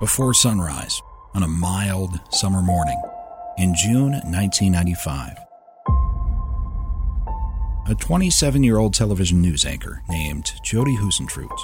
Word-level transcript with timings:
Before 0.00 0.34
sunrise, 0.34 1.00
on 1.34 1.44
a 1.44 1.48
mild 1.48 2.18
summer 2.28 2.60
morning 2.60 3.00
in 3.56 3.76
June 3.76 4.14
1995, 4.24 5.38
a 7.86 7.94
27 7.94 8.64
year 8.64 8.76
old 8.76 8.92
television 8.92 9.40
news 9.40 9.64
anchor 9.64 10.02
named 10.08 10.50
Jody 10.64 10.96
Huisentruit 10.96 11.56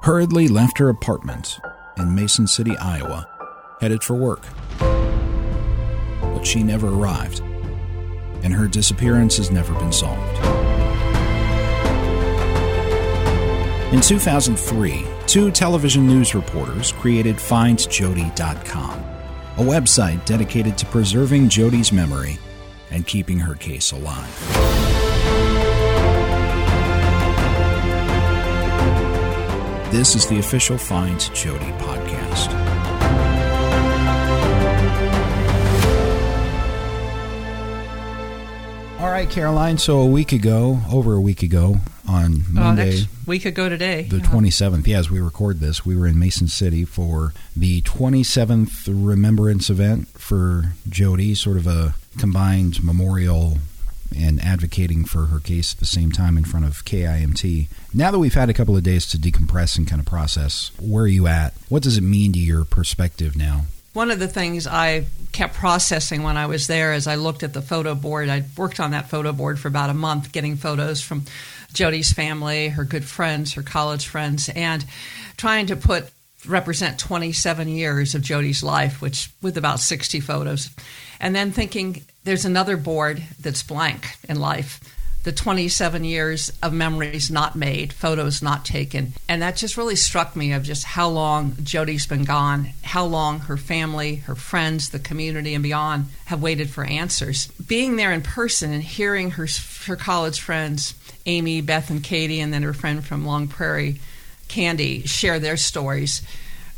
hurriedly 0.00 0.48
left 0.48 0.78
her 0.78 0.88
apartment 0.88 1.60
in 1.98 2.14
Mason 2.14 2.46
City, 2.46 2.74
Iowa, 2.78 3.28
headed 3.82 4.02
for 4.02 4.14
work. 4.14 4.40
But 4.78 6.46
she 6.46 6.62
never 6.62 6.88
arrived, 6.88 7.40
and 8.42 8.54
her 8.54 8.68
disappearance 8.68 9.36
has 9.36 9.50
never 9.50 9.74
been 9.74 9.92
solved. 9.92 10.38
In 13.92 14.00
2003, 14.00 15.19
two 15.30 15.52
television 15.52 16.08
news 16.08 16.34
reporters 16.34 16.90
created 16.90 17.36
FindJody.com, 17.36 18.98
a 19.58 19.62
website 19.62 20.24
dedicated 20.24 20.76
to 20.76 20.84
preserving 20.86 21.48
Jody's 21.48 21.92
memory 21.92 22.36
and 22.90 23.06
keeping 23.06 23.38
her 23.38 23.54
case 23.54 23.92
alive. 23.92 24.26
This 29.92 30.16
is 30.16 30.26
the 30.26 30.40
official 30.40 30.76
Find 30.76 31.20
Jody 31.32 31.70
podcast. 31.78 32.50
All 38.98 39.10
right, 39.10 39.30
Caroline. 39.30 39.78
So 39.78 40.00
a 40.00 40.06
week 40.06 40.32
ago, 40.32 40.80
over 40.90 41.14
a 41.14 41.20
week 41.20 41.44
ago, 41.44 41.76
on 42.08 42.34
oh, 42.34 42.52
Monday, 42.52 42.90
next 42.90 43.19
week 43.30 43.44
ago 43.44 43.68
today, 43.68 44.02
the 44.02 44.16
27th, 44.16 44.84
yeah, 44.88 44.98
as 44.98 45.08
we 45.08 45.20
record 45.20 45.60
this, 45.60 45.86
we 45.86 45.94
were 45.94 46.08
in 46.08 46.18
Mason 46.18 46.48
City 46.48 46.84
for 46.84 47.32
the 47.54 47.80
27th 47.82 48.88
remembrance 48.88 49.70
event 49.70 50.08
for 50.08 50.72
Jody, 50.88 51.36
sort 51.36 51.56
of 51.56 51.64
a 51.68 51.94
combined 52.18 52.82
memorial 52.82 53.58
and 54.16 54.42
advocating 54.42 55.04
for 55.04 55.26
her 55.26 55.38
case 55.38 55.72
at 55.72 55.78
the 55.78 55.86
same 55.86 56.10
time 56.10 56.36
in 56.36 56.42
front 56.42 56.66
of 56.66 56.84
KIMT. 56.84 57.68
Now 57.94 58.10
that 58.10 58.18
we've 58.18 58.34
had 58.34 58.50
a 58.50 58.52
couple 58.52 58.76
of 58.76 58.82
days 58.82 59.06
to 59.10 59.16
decompress 59.16 59.78
and 59.78 59.86
kind 59.86 60.00
of 60.00 60.06
process, 60.06 60.72
where 60.80 61.04
are 61.04 61.06
you 61.06 61.28
at? 61.28 61.54
What 61.68 61.84
does 61.84 61.96
it 61.96 62.02
mean 62.02 62.32
to 62.32 62.40
your 62.40 62.64
perspective 62.64 63.36
now? 63.36 63.66
One 63.92 64.10
of 64.10 64.20
the 64.20 64.28
things 64.28 64.66
I 64.66 65.06
kept 65.32 65.54
processing 65.54 66.22
when 66.22 66.36
I 66.36 66.46
was 66.46 66.66
there 66.68 66.92
as 66.92 67.06
I 67.06 67.16
looked 67.16 67.42
at 67.42 67.52
the 67.52 67.62
photo 67.62 67.94
board, 67.94 68.28
I 68.28 68.44
worked 68.56 68.78
on 68.78 68.92
that 68.92 69.08
photo 69.10 69.32
board 69.32 69.58
for 69.58 69.68
about 69.68 69.90
a 69.90 69.94
month, 69.94 70.32
getting 70.32 70.56
photos 70.56 71.00
from 71.00 71.24
Jody's 71.72 72.12
family, 72.12 72.68
her 72.68 72.84
good 72.84 73.04
friends, 73.04 73.54
her 73.54 73.62
college 73.62 74.06
friends, 74.06 74.48
and 74.48 74.84
trying 75.36 75.66
to 75.66 75.76
put 75.76 76.10
represent 76.46 76.98
27 76.98 77.68
years 77.68 78.14
of 78.14 78.22
Jody's 78.22 78.62
life, 78.62 79.02
which 79.02 79.30
with 79.42 79.56
about 79.56 79.80
60 79.80 80.20
photos. 80.20 80.70
And 81.20 81.34
then 81.34 81.52
thinking 81.52 82.04
there's 82.24 82.44
another 82.44 82.76
board 82.76 83.22
that's 83.40 83.62
blank 83.62 84.16
in 84.28 84.40
life. 84.40 84.80
The 85.22 85.32
27 85.32 86.04
years 86.04 86.50
of 86.62 86.72
memories 86.72 87.30
not 87.30 87.54
made, 87.54 87.92
photos 87.92 88.40
not 88.40 88.64
taken. 88.64 89.12
And 89.28 89.42
that 89.42 89.56
just 89.56 89.76
really 89.76 89.96
struck 89.96 90.34
me 90.34 90.52
of 90.52 90.62
just 90.62 90.82
how 90.84 91.10
long 91.10 91.56
Jody's 91.62 92.06
been 92.06 92.24
gone, 92.24 92.70
how 92.82 93.04
long 93.04 93.40
her 93.40 93.58
family, 93.58 94.16
her 94.16 94.34
friends, 94.34 94.88
the 94.88 94.98
community, 94.98 95.52
and 95.52 95.62
beyond 95.62 96.06
have 96.24 96.40
waited 96.40 96.70
for 96.70 96.84
answers. 96.84 97.48
Being 97.66 97.96
there 97.96 98.12
in 98.12 98.22
person 98.22 98.72
and 98.72 98.82
hearing 98.82 99.32
her, 99.32 99.46
her 99.84 99.96
college 99.96 100.40
friends, 100.40 100.94
Amy, 101.26 101.60
Beth, 101.60 101.90
and 101.90 102.02
Katie, 102.02 102.40
and 102.40 102.50
then 102.50 102.62
her 102.62 102.72
friend 102.72 103.04
from 103.04 103.26
Long 103.26 103.46
Prairie, 103.46 104.00
Candy, 104.48 105.02
share 105.02 105.38
their 105.38 105.58
stories, 105.58 106.22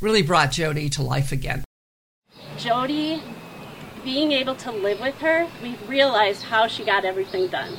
really 0.01 0.23
brought 0.23 0.51
Jody 0.51 0.89
to 0.91 1.03
life 1.03 1.31
again. 1.31 1.63
Jody 2.59 3.23
being 4.03 4.33
able 4.33 4.57
to 4.57 4.73
live 4.73 4.99
with 5.01 5.15
her, 5.19 5.47
we 5.63 5.77
realized 5.87 6.43
how 6.43 6.67
she 6.67 6.85
got 6.85 7.05
everything 7.05 7.47
done. 7.47 7.77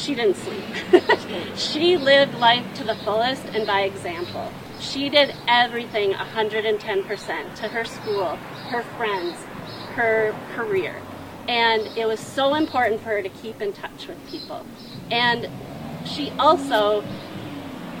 She 0.00 0.14
didn't 0.14 0.36
sleep. 0.36 0.64
she 1.56 1.98
lived 1.98 2.34
life 2.38 2.64
to 2.76 2.84
the 2.84 2.94
fullest 2.96 3.44
and 3.48 3.66
by 3.66 3.82
example. 3.82 4.50
She 4.80 5.10
did 5.10 5.34
everything 5.46 6.12
110% 6.12 7.54
to 7.56 7.68
her 7.68 7.84
school, 7.84 8.36
her 8.70 8.82
friends, 8.96 9.36
her 9.92 10.34
career. 10.54 10.96
And 11.48 11.82
it 11.98 12.06
was 12.06 12.18
so 12.18 12.54
important 12.54 13.02
for 13.02 13.10
her 13.10 13.22
to 13.22 13.28
keep 13.28 13.60
in 13.60 13.74
touch 13.74 14.06
with 14.06 14.16
people. 14.26 14.64
And 15.10 15.48
she 16.06 16.30
also, 16.38 17.04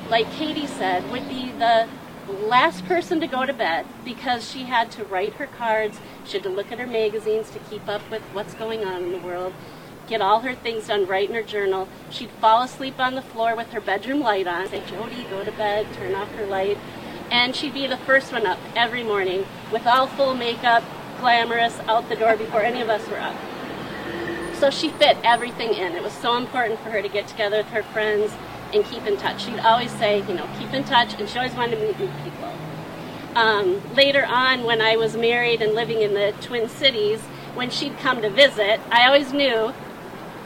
like 0.08 0.30
Katie 0.32 0.66
said, 0.66 1.10
would 1.10 1.28
be 1.28 1.52
the 1.52 1.86
last 2.30 2.86
person 2.86 3.20
to 3.20 3.26
go 3.26 3.44
to 3.44 3.52
bed 3.52 3.84
because 4.06 4.50
she 4.50 4.62
had 4.62 4.90
to 4.92 5.04
write 5.04 5.34
her 5.34 5.46
cards, 5.46 6.00
she 6.24 6.34
had 6.38 6.44
to 6.44 6.48
look 6.48 6.72
at 6.72 6.78
her 6.78 6.86
magazines 6.86 7.50
to 7.50 7.58
keep 7.58 7.86
up 7.88 8.08
with 8.10 8.22
what's 8.32 8.54
going 8.54 8.84
on 8.84 9.02
in 9.02 9.12
the 9.12 9.18
world, 9.18 9.52
get 10.10 10.20
all 10.20 10.40
her 10.40 10.54
things 10.56 10.88
done, 10.88 11.06
write 11.06 11.28
in 11.28 11.36
her 11.36 11.42
journal. 11.42 11.88
She'd 12.10 12.30
fall 12.32 12.64
asleep 12.64 12.98
on 12.98 13.14
the 13.14 13.22
floor 13.22 13.54
with 13.54 13.70
her 13.70 13.80
bedroom 13.80 14.20
light 14.20 14.48
on, 14.48 14.68
say, 14.68 14.82
Jody, 14.86 15.24
go 15.30 15.44
to 15.44 15.52
bed, 15.52 15.86
turn 15.94 16.14
off 16.16 16.28
her 16.32 16.44
light. 16.46 16.76
And 17.30 17.54
she'd 17.54 17.72
be 17.72 17.86
the 17.86 17.96
first 17.96 18.32
one 18.32 18.44
up 18.44 18.58
every 18.74 19.04
morning 19.04 19.46
with 19.70 19.86
all 19.86 20.08
full 20.08 20.34
makeup, 20.34 20.82
glamorous, 21.20 21.78
out 21.86 22.08
the 22.08 22.16
door 22.16 22.36
before 22.36 22.60
any 22.60 22.80
of 22.80 22.90
us 22.90 23.08
were 23.08 23.20
up. 23.20 23.36
So 24.54 24.68
she 24.68 24.90
fit 24.90 25.16
everything 25.22 25.74
in. 25.74 25.92
It 25.92 26.02
was 26.02 26.12
so 26.12 26.36
important 26.36 26.80
for 26.80 26.90
her 26.90 27.00
to 27.00 27.08
get 27.08 27.28
together 27.28 27.58
with 27.58 27.68
her 27.68 27.84
friends 27.84 28.32
and 28.74 28.84
keep 28.84 29.06
in 29.06 29.16
touch. 29.16 29.44
She'd 29.44 29.60
always 29.60 29.92
say, 29.92 30.18
you 30.26 30.34
know, 30.34 30.48
keep 30.58 30.74
in 30.74 30.82
touch, 30.84 31.14
and 31.18 31.28
she 31.28 31.38
always 31.38 31.54
wanted 31.54 31.76
to 31.76 31.86
meet 31.86 31.98
new 32.00 32.10
people. 32.24 32.52
Um, 33.36 33.80
later 33.94 34.26
on, 34.26 34.64
when 34.64 34.82
I 34.82 34.96
was 34.96 35.16
married 35.16 35.62
and 35.62 35.72
living 35.74 36.02
in 36.02 36.14
the 36.14 36.34
Twin 36.40 36.68
Cities, 36.68 37.20
when 37.54 37.70
she'd 37.70 37.96
come 37.98 38.22
to 38.22 38.30
visit, 38.30 38.80
I 38.90 39.06
always 39.06 39.32
knew. 39.32 39.72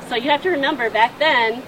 So 0.08 0.16
you 0.16 0.30
have 0.30 0.42
to 0.42 0.50
remember, 0.50 0.90
back 0.90 1.18
then, 1.18 1.62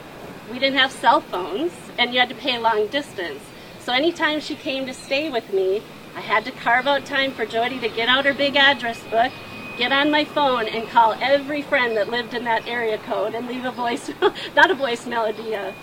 we 0.50 0.58
didn't 0.58 0.78
have 0.78 0.92
cell 0.92 1.20
phones, 1.20 1.72
and 1.98 2.12
you 2.12 2.20
had 2.20 2.28
to 2.28 2.34
pay 2.34 2.58
long 2.58 2.86
distance. 2.88 3.42
So 3.80 3.92
anytime 3.92 4.40
she 4.40 4.54
came 4.54 4.84
to 4.86 4.92
stay 4.92 5.30
with 5.30 5.52
me, 5.52 5.82
I 6.14 6.20
had 6.20 6.44
to 6.44 6.50
carve 6.50 6.86
out 6.86 7.06
time 7.06 7.32
for 7.32 7.46
Jody 7.46 7.78
to 7.80 7.88
get 7.88 8.08
out 8.08 8.26
her 8.26 8.34
big 8.34 8.56
address 8.56 9.02
book, 9.04 9.32
get 9.78 9.90
on 9.90 10.10
my 10.10 10.24
phone, 10.24 10.66
and 10.66 10.88
call 10.88 11.14
every 11.20 11.62
friend 11.62 11.96
that 11.96 12.10
lived 12.10 12.34
in 12.34 12.44
that 12.44 12.66
area 12.66 12.98
code 12.98 13.34
and 13.34 13.46
leave 13.46 13.64
a 13.64 13.70
voice, 13.70 14.10
not 14.56 14.70
a 14.70 14.74
voice 14.74 15.06
melody, 15.06 15.54
a 15.54 15.74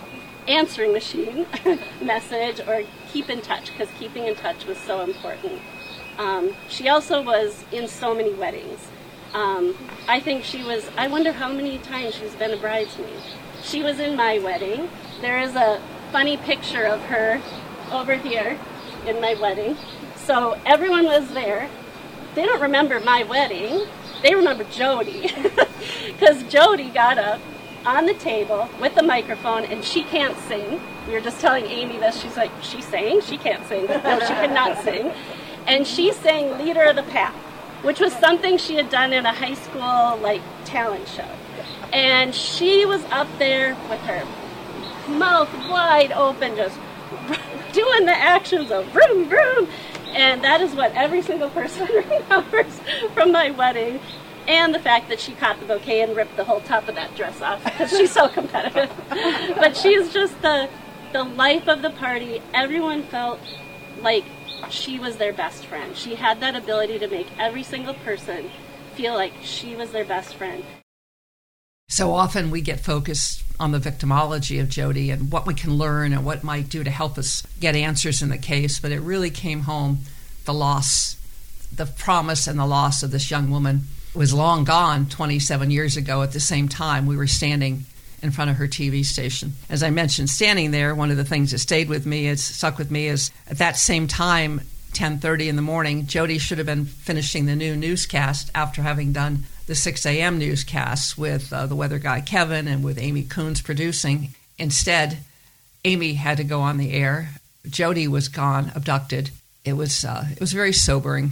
answering 0.48 0.92
machine 0.92 1.46
message 2.02 2.60
or 2.68 2.84
keep 3.12 3.30
in 3.30 3.42
touch 3.42 3.72
because 3.72 3.88
keeping 3.98 4.26
in 4.26 4.36
touch 4.36 4.66
was 4.66 4.78
so 4.78 5.02
important. 5.02 5.62
Um, 6.18 6.54
she 6.70 6.90
also 6.90 7.22
was 7.22 7.64
in 7.72 7.88
so 7.88 8.14
many 8.14 8.34
weddings. 8.34 8.80
Um, 9.34 9.76
I 10.08 10.20
think 10.20 10.44
she 10.44 10.64
was, 10.64 10.90
I 10.98 11.08
wonder 11.08 11.32
how 11.32 11.52
many 11.52 11.80
times 11.80 12.16
she's 12.16 12.36
been 12.36 12.52
a 12.52 12.58
bridesmaid. 12.58 13.20
She 13.64 13.82
was 13.82 14.00
in 14.00 14.16
my 14.16 14.40
wedding. 14.40 14.90
There 15.22 15.40
is 15.40 15.56
a 15.56 15.82
funny 16.12 16.38
picture 16.38 16.86
of 16.86 17.02
her 17.04 17.42
over 17.92 18.16
here 18.16 18.60
in 19.08 19.20
my 19.20 19.34
wedding. 19.36 19.78
So 20.16 20.60
everyone 20.66 21.06
was 21.06 21.30
there. 21.34 21.70
They 22.36 22.46
don't 22.46 22.62
remember 22.62 23.00
my 23.00 23.24
wedding. 23.24 23.88
They 24.22 24.36
remember 24.36 24.64
Jody. 24.66 25.32
Because 26.06 26.44
Jody 26.44 26.90
got 26.90 27.18
up 27.18 27.42
on 27.86 28.06
the 28.06 28.14
table 28.14 28.70
with 28.80 28.96
the 28.96 29.04
microphone, 29.04 29.66
and 29.66 29.84
she 29.84 30.04
can't 30.04 30.38
sing. 30.48 30.80
We 31.08 31.14
were 31.14 31.22
just 31.22 31.42
telling 31.42 31.66
Amy 31.66 31.98
this. 31.98 32.22
She's 32.22 32.38
like, 32.38 32.52
she 32.62 32.82
sang. 32.82 33.22
She 33.22 33.38
can't 33.38 33.66
sing. 33.68 33.86
No, 33.88 34.20
she 34.20 34.28
cannot 34.28 34.82
sing. 34.84 35.12
And 35.68 35.86
she 35.86 36.14
sang 36.14 36.58
"Leader 36.58 36.84
of 36.84 36.96
the 36.96 37.04
Pack," 37.04 37.36
which 37.84 38.00
was 38.00 38.14
something 38.14 38.58
she 38.58 38.76
had 38.76 38.90
done 38.90 39.14
in 39.14 39.26
a 39.26 39.34
high 39.34 39.54
school 39.54 40.18
like 40.22 40.42
talent 40.66 41.08
show. 41.08 41.30
And 41.94 42.34
she 42.34 42.86
was 42.86 43.04
up 43.12 43.28
there 43.38 43.76
with 43.90 44.00
her 44.02 44.26
mouth 45.12 45.50
wide 45.70 46.12
open, 46.12 46.56
just 46.56 46.80
doing 47.74 48.06
the 48.06 48.16
actions 48.16 48.72
of 48.72 48.86
vroom 48.88 49.30
vroom. 49.30 49.68
And 50.14 50.44
that 50.44 50.62
is 50.62 50.74
what 50.76 50.94
every 50.94 51.22
single 51.22 51.50
person 51.50 51.88
remembers 52.10 52.80
from 53.14 53.32
my 53.32 53.52
wedding. 53.52 54.00
and 54.48 54.74
the 54.76 54.80
fact 54.80 55.08
that 55.10 55.20
she 55.20 55.34
caught 55.34 55.60
the 55.60 55.66
bouquet 55.66 56.02
and 56.02 56.16
ripped 56.16 56.36
the 56.36 56.44
whole 56.44 56.60
top 56.62 56.88
of 56.88 56.96
that 56.96 57.16
dress 57.16 57.42
off 57.42 57.64
because 57.64 57.90
she's 57.92 58.12
so 58.12 58.28
competitive. 58.28 58.92
but 59.56 59.76
she's 59.78 60.12
just 60.14 60.42
the 60.42 60.70
the 61.14 61.24
life 61.24 61.68
of 61.68 61.82
the 61.82 61.92
party. 61.92 62.42
Everyone 62.54 63.04
felt 63.04 63.40
like 64.02 64.26
she 64.70 65.00
was 65.00 65.18
their 65.18 65.34
best 65.34 65.66
friend. 65.66 65.96
She 65.96 66.16
had 66.16 66.40
that 66.40 66.56
ability 66.56 67.00
to 67.00 67.08
make 67.08 67.28
every 67.38 67.64
single 67.64 67.94
person 67.94 68.50
feel 68.96 69.14
like 69.14 69.34
she 69.42 69.76
was 69.76 69.92
their 69.92 70.06
best 70.06 70.36
friend. 70.36 70.64
So 71.90 72.14
often 72.14 72.50
we 72.50 72.62
get 72.62 72.80
focused 72.80 73.44
on 73.60 73.72
the 73.72 73.80
victimology 73.80 74.60
of 74.62 74.70
Jodi 74.70 75.12
and 75.12 75.32
what 75.32 75.46
we 75.46 75.54
can 75.54 75.76
learn 75.76 76.14
and 76.14 76.26
what 76.26 76.44
might 76.44 76.70
do 76.70 76.84
to 76.84 76.90
help 76.90 77.18
us 77.18 77.44
get 77.60 77.76
answers 77.76 78.22
in 78.22 78.30
the 78.30 78.38
case, 78.38 78.80
but 78.80 78.92
it 78.92 79.00
really 79.02 79.30
came 79.30 79.62
home 79.62 80.00
the 80.46 80.54
loss, 80.54 81.18
the 81.74 81.86
promise 81.86 82.48
and 82.48 82.60
the 82.60 82.66
loss 82.66 83.04
of 83.04 83.12
this 83.12 83.30
young 83.30 83.50
woman 83.50 83.82
was 84.16 84.34
long 84.34 84.64
gone 84.64 85.08
27 85.08 85.72
years 85.72 85.98
ago 85.98 86.22
at 86.22 86.34
the 86.34 86.40
same 86.40 86.68
time 86.68 87.06
we 87.06 87.18
were 87.18 87.28
standing 87.28 87.86
in 88.24 88.32
front 88.32 88.50
of 88.50 88.58
her 88.58 88.68
TV 88.68 89.06
station. 89.06 89.54
As 89.70 89.84
I 89.84 89.90
mentioned, 89.90 90.30
standing 90.30 90.72
there, 90.72 90.96
one 90.96 91.12
of 91.12 91.18
the 91.18 91.26
things 91.26 91.52
that 91.52 91.60
stayed 91.60 91.90
with 91.90 92.06
me, 92.06 92.28
is 92.28 92.44
stuck 92.44 92.78
with 92.78 92.90
me, 92.90 93.08
is 93.08 93.30
at 93.48 93.58
that 93.58 93.78
same 93.78 94.08
time, 94.08 94.62
10:30 94.94 95.50
in 95.50 95.56
the 95.56 95.62
morning, 95.62 96.08
Jody 96.08 96.38
should 96.38 96.60
have 96.60 96.68
been 96.68 96.86
finishing 96.86 97.46
the 97.46 97.56
new 97.56 97.76
newscast 97.76 98.50
after 98.56 98.82
having 98.82 99.12
done 99.12 99.46
the 99.66 99.76
6 99.76 100.06
a.m. 100.06 100.38
newscasts 100.38 101.18
with 101.18 101.52
uh, 101.52 101.66
the 101.66 101.76
weather 101.76 102.00
guy 102.00 102.22
Kevin 102.22 102.68
and 102.68 102.84
with 102.84 102.98
Amy 102.98 103.24
Kuns 103.24 103.64
producing. 103.64 104.36
Instead, 104.58 105.18
Amy 105.84 106.14
had 106.14 106.38
to 106.38 106.44
go 106.44 106.62
on 106.62 106.78
the 106.78 106.94
air. 106.94 107.30
Jody 107.68 108.08
was 108.08 108.28
gone, 108.28 108.72
abducted. 108.76 109.32
It 109.66 109.74
was 109.74 110.06
uh, 110.06 110.26
it 110.32 110.40
was 110.40 110.54
very 110.54 110.74
sobering. 110.74 111.32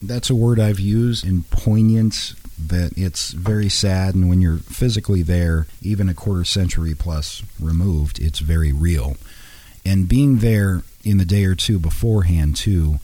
That's 0.00 0.30
a 0.30 0.34
word 0.34 0.58
I've 0.58 0.80
used 0.80 1.24
in 1.24 1.44
poignant 1.44 2.34
that 2.58 2.92
it's 2.96 3.32
very 3.32 3.68
sad 3.68 4.14
and 4.14 4.28
when 4.28 4.40
you're 4.40 4.58
physically 4.58 5.22
there 5.22 5.66
even 5.80 6.08
a 6.08 6.14
quarter 6.14 6.44
century 6.44 6.94
plus 6.94 7.42
removed 7.60 8.18
it's 8.20 8.38
very 8.38 8.72
real 8.72 9.16
and 9.84 10.08
being 10.08 10.38
there 10.38 10.82
in 11.04 11.18
the 11.18 11.24
day 11.24 11.44
or 11.44 11.54
two 11.54 11.78
beforehand 11.78 12.54
too 12.56 12.98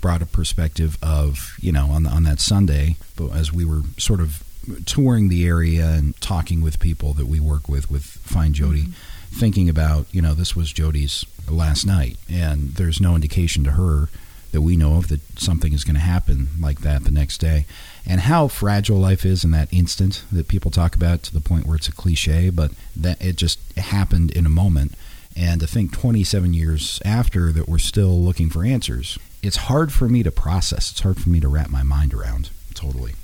brought 0.00 0.22
a 0.22 0.26
perspective 0.26 0.98
of 1.02 1.56
you 1.60 1.72
know 1.72 1.86
on 1.86 2.06
on 2.06 2.24
that 2.24 2.40
Sunday 2.40 2.96
but 3.16 3.30
as 3.30 3.52
we 3.52 3.64
were 3.64 3.82
sort 3.96 4.20
of 4.20 4.42
touring 4.86 5.28
the 5.28 5.46
area 5.46 5.86
and 5.86 6.20
talking 6.20 6.60
with 6.60 6.78
people 6.78 7.12
that 7.14 7.26
we 7.26 7.40
work 7.40 7.68
with 7.68 7.90
with 7.90 8.04
Find 8.04 8.54
Jody. 8.54 8.82
mm-hmm. 8.82 9.36
thinking 9.38 9.68
about 9.68 10.06
you 10.12 10.20
know 10.20 10.34
this 10.34 10.54
was 10.54 10.72
Jody's 10.72 11.24
last 11.48 11.86
night 11.86 12.16
and 12.30 12.74
there's 12.74 13.00
no 13.00 13.14
indication 13.14 13.64
to 13.64 13.72
her 13.72 14.08
that 14.52 14.62
we 14.62 14.76
know 14.76 14.96
of 14.96 15.08
that 15.08 15.20
something 15.38 15.72
is 15.72 15.84
going 15.84 15.94
to 15.94 16.00
happen 16.00 16.48
like 16.60 16.80
that 16.80 17.04
the 17.04 17.10
next 17.10 17.38
day 17.38 17.66
and 18.06 18.22
how 18.22 18.48
fragile 18.48 18.98
life 18.98 19.24
is 19.24 19.44
in 19.44 19.50
that 19.52 19.72
instant 19.72 20.24
that 20.30 20.48
people 20.48 20.70
talk 20.70 20.94
about 20.94 21.22
to 21.24 21.32
the 21.32 21.40
point 21.40 21.66
where 21.66 21.76
it's 21.76 21.88
a 21.88 21.92
cliche, 21.92 22.50
but 22.50 22.72
that 22.96 23.20
it 23.22 23.36
just 23.36 23.58
happened 23.76 24.30
in 24.30 24.46
a 24.46 24.50
moment. 24.50 24.94
And 25.36 25.60
to 25.60 25.66
think 25.66 25.92
27 25.92 26.52
years 26.52 27.00
after 27.04 27.52
that 27.52 27.68
we're 27.68 27.78
still 27.78 28.20
looking 28.20 28.50
for 28.50 28.64
answers, 28.64 29.18
it's 29.42 29.56
hard 29.56 29.92
for 29.92 30.08
me 30.08 30.22
to 30.22 30.30
process. 30.30 30.90
It's 30.90 31.00
hard 31.00 31.20
for 31.20 31.30
me 31.30 31.40
to 31.40 31.48
wrap 31.48 31.70
my 31.70 31.82
mind 31.82 32.12
around 32.12 32.50
totally 32.74 33.14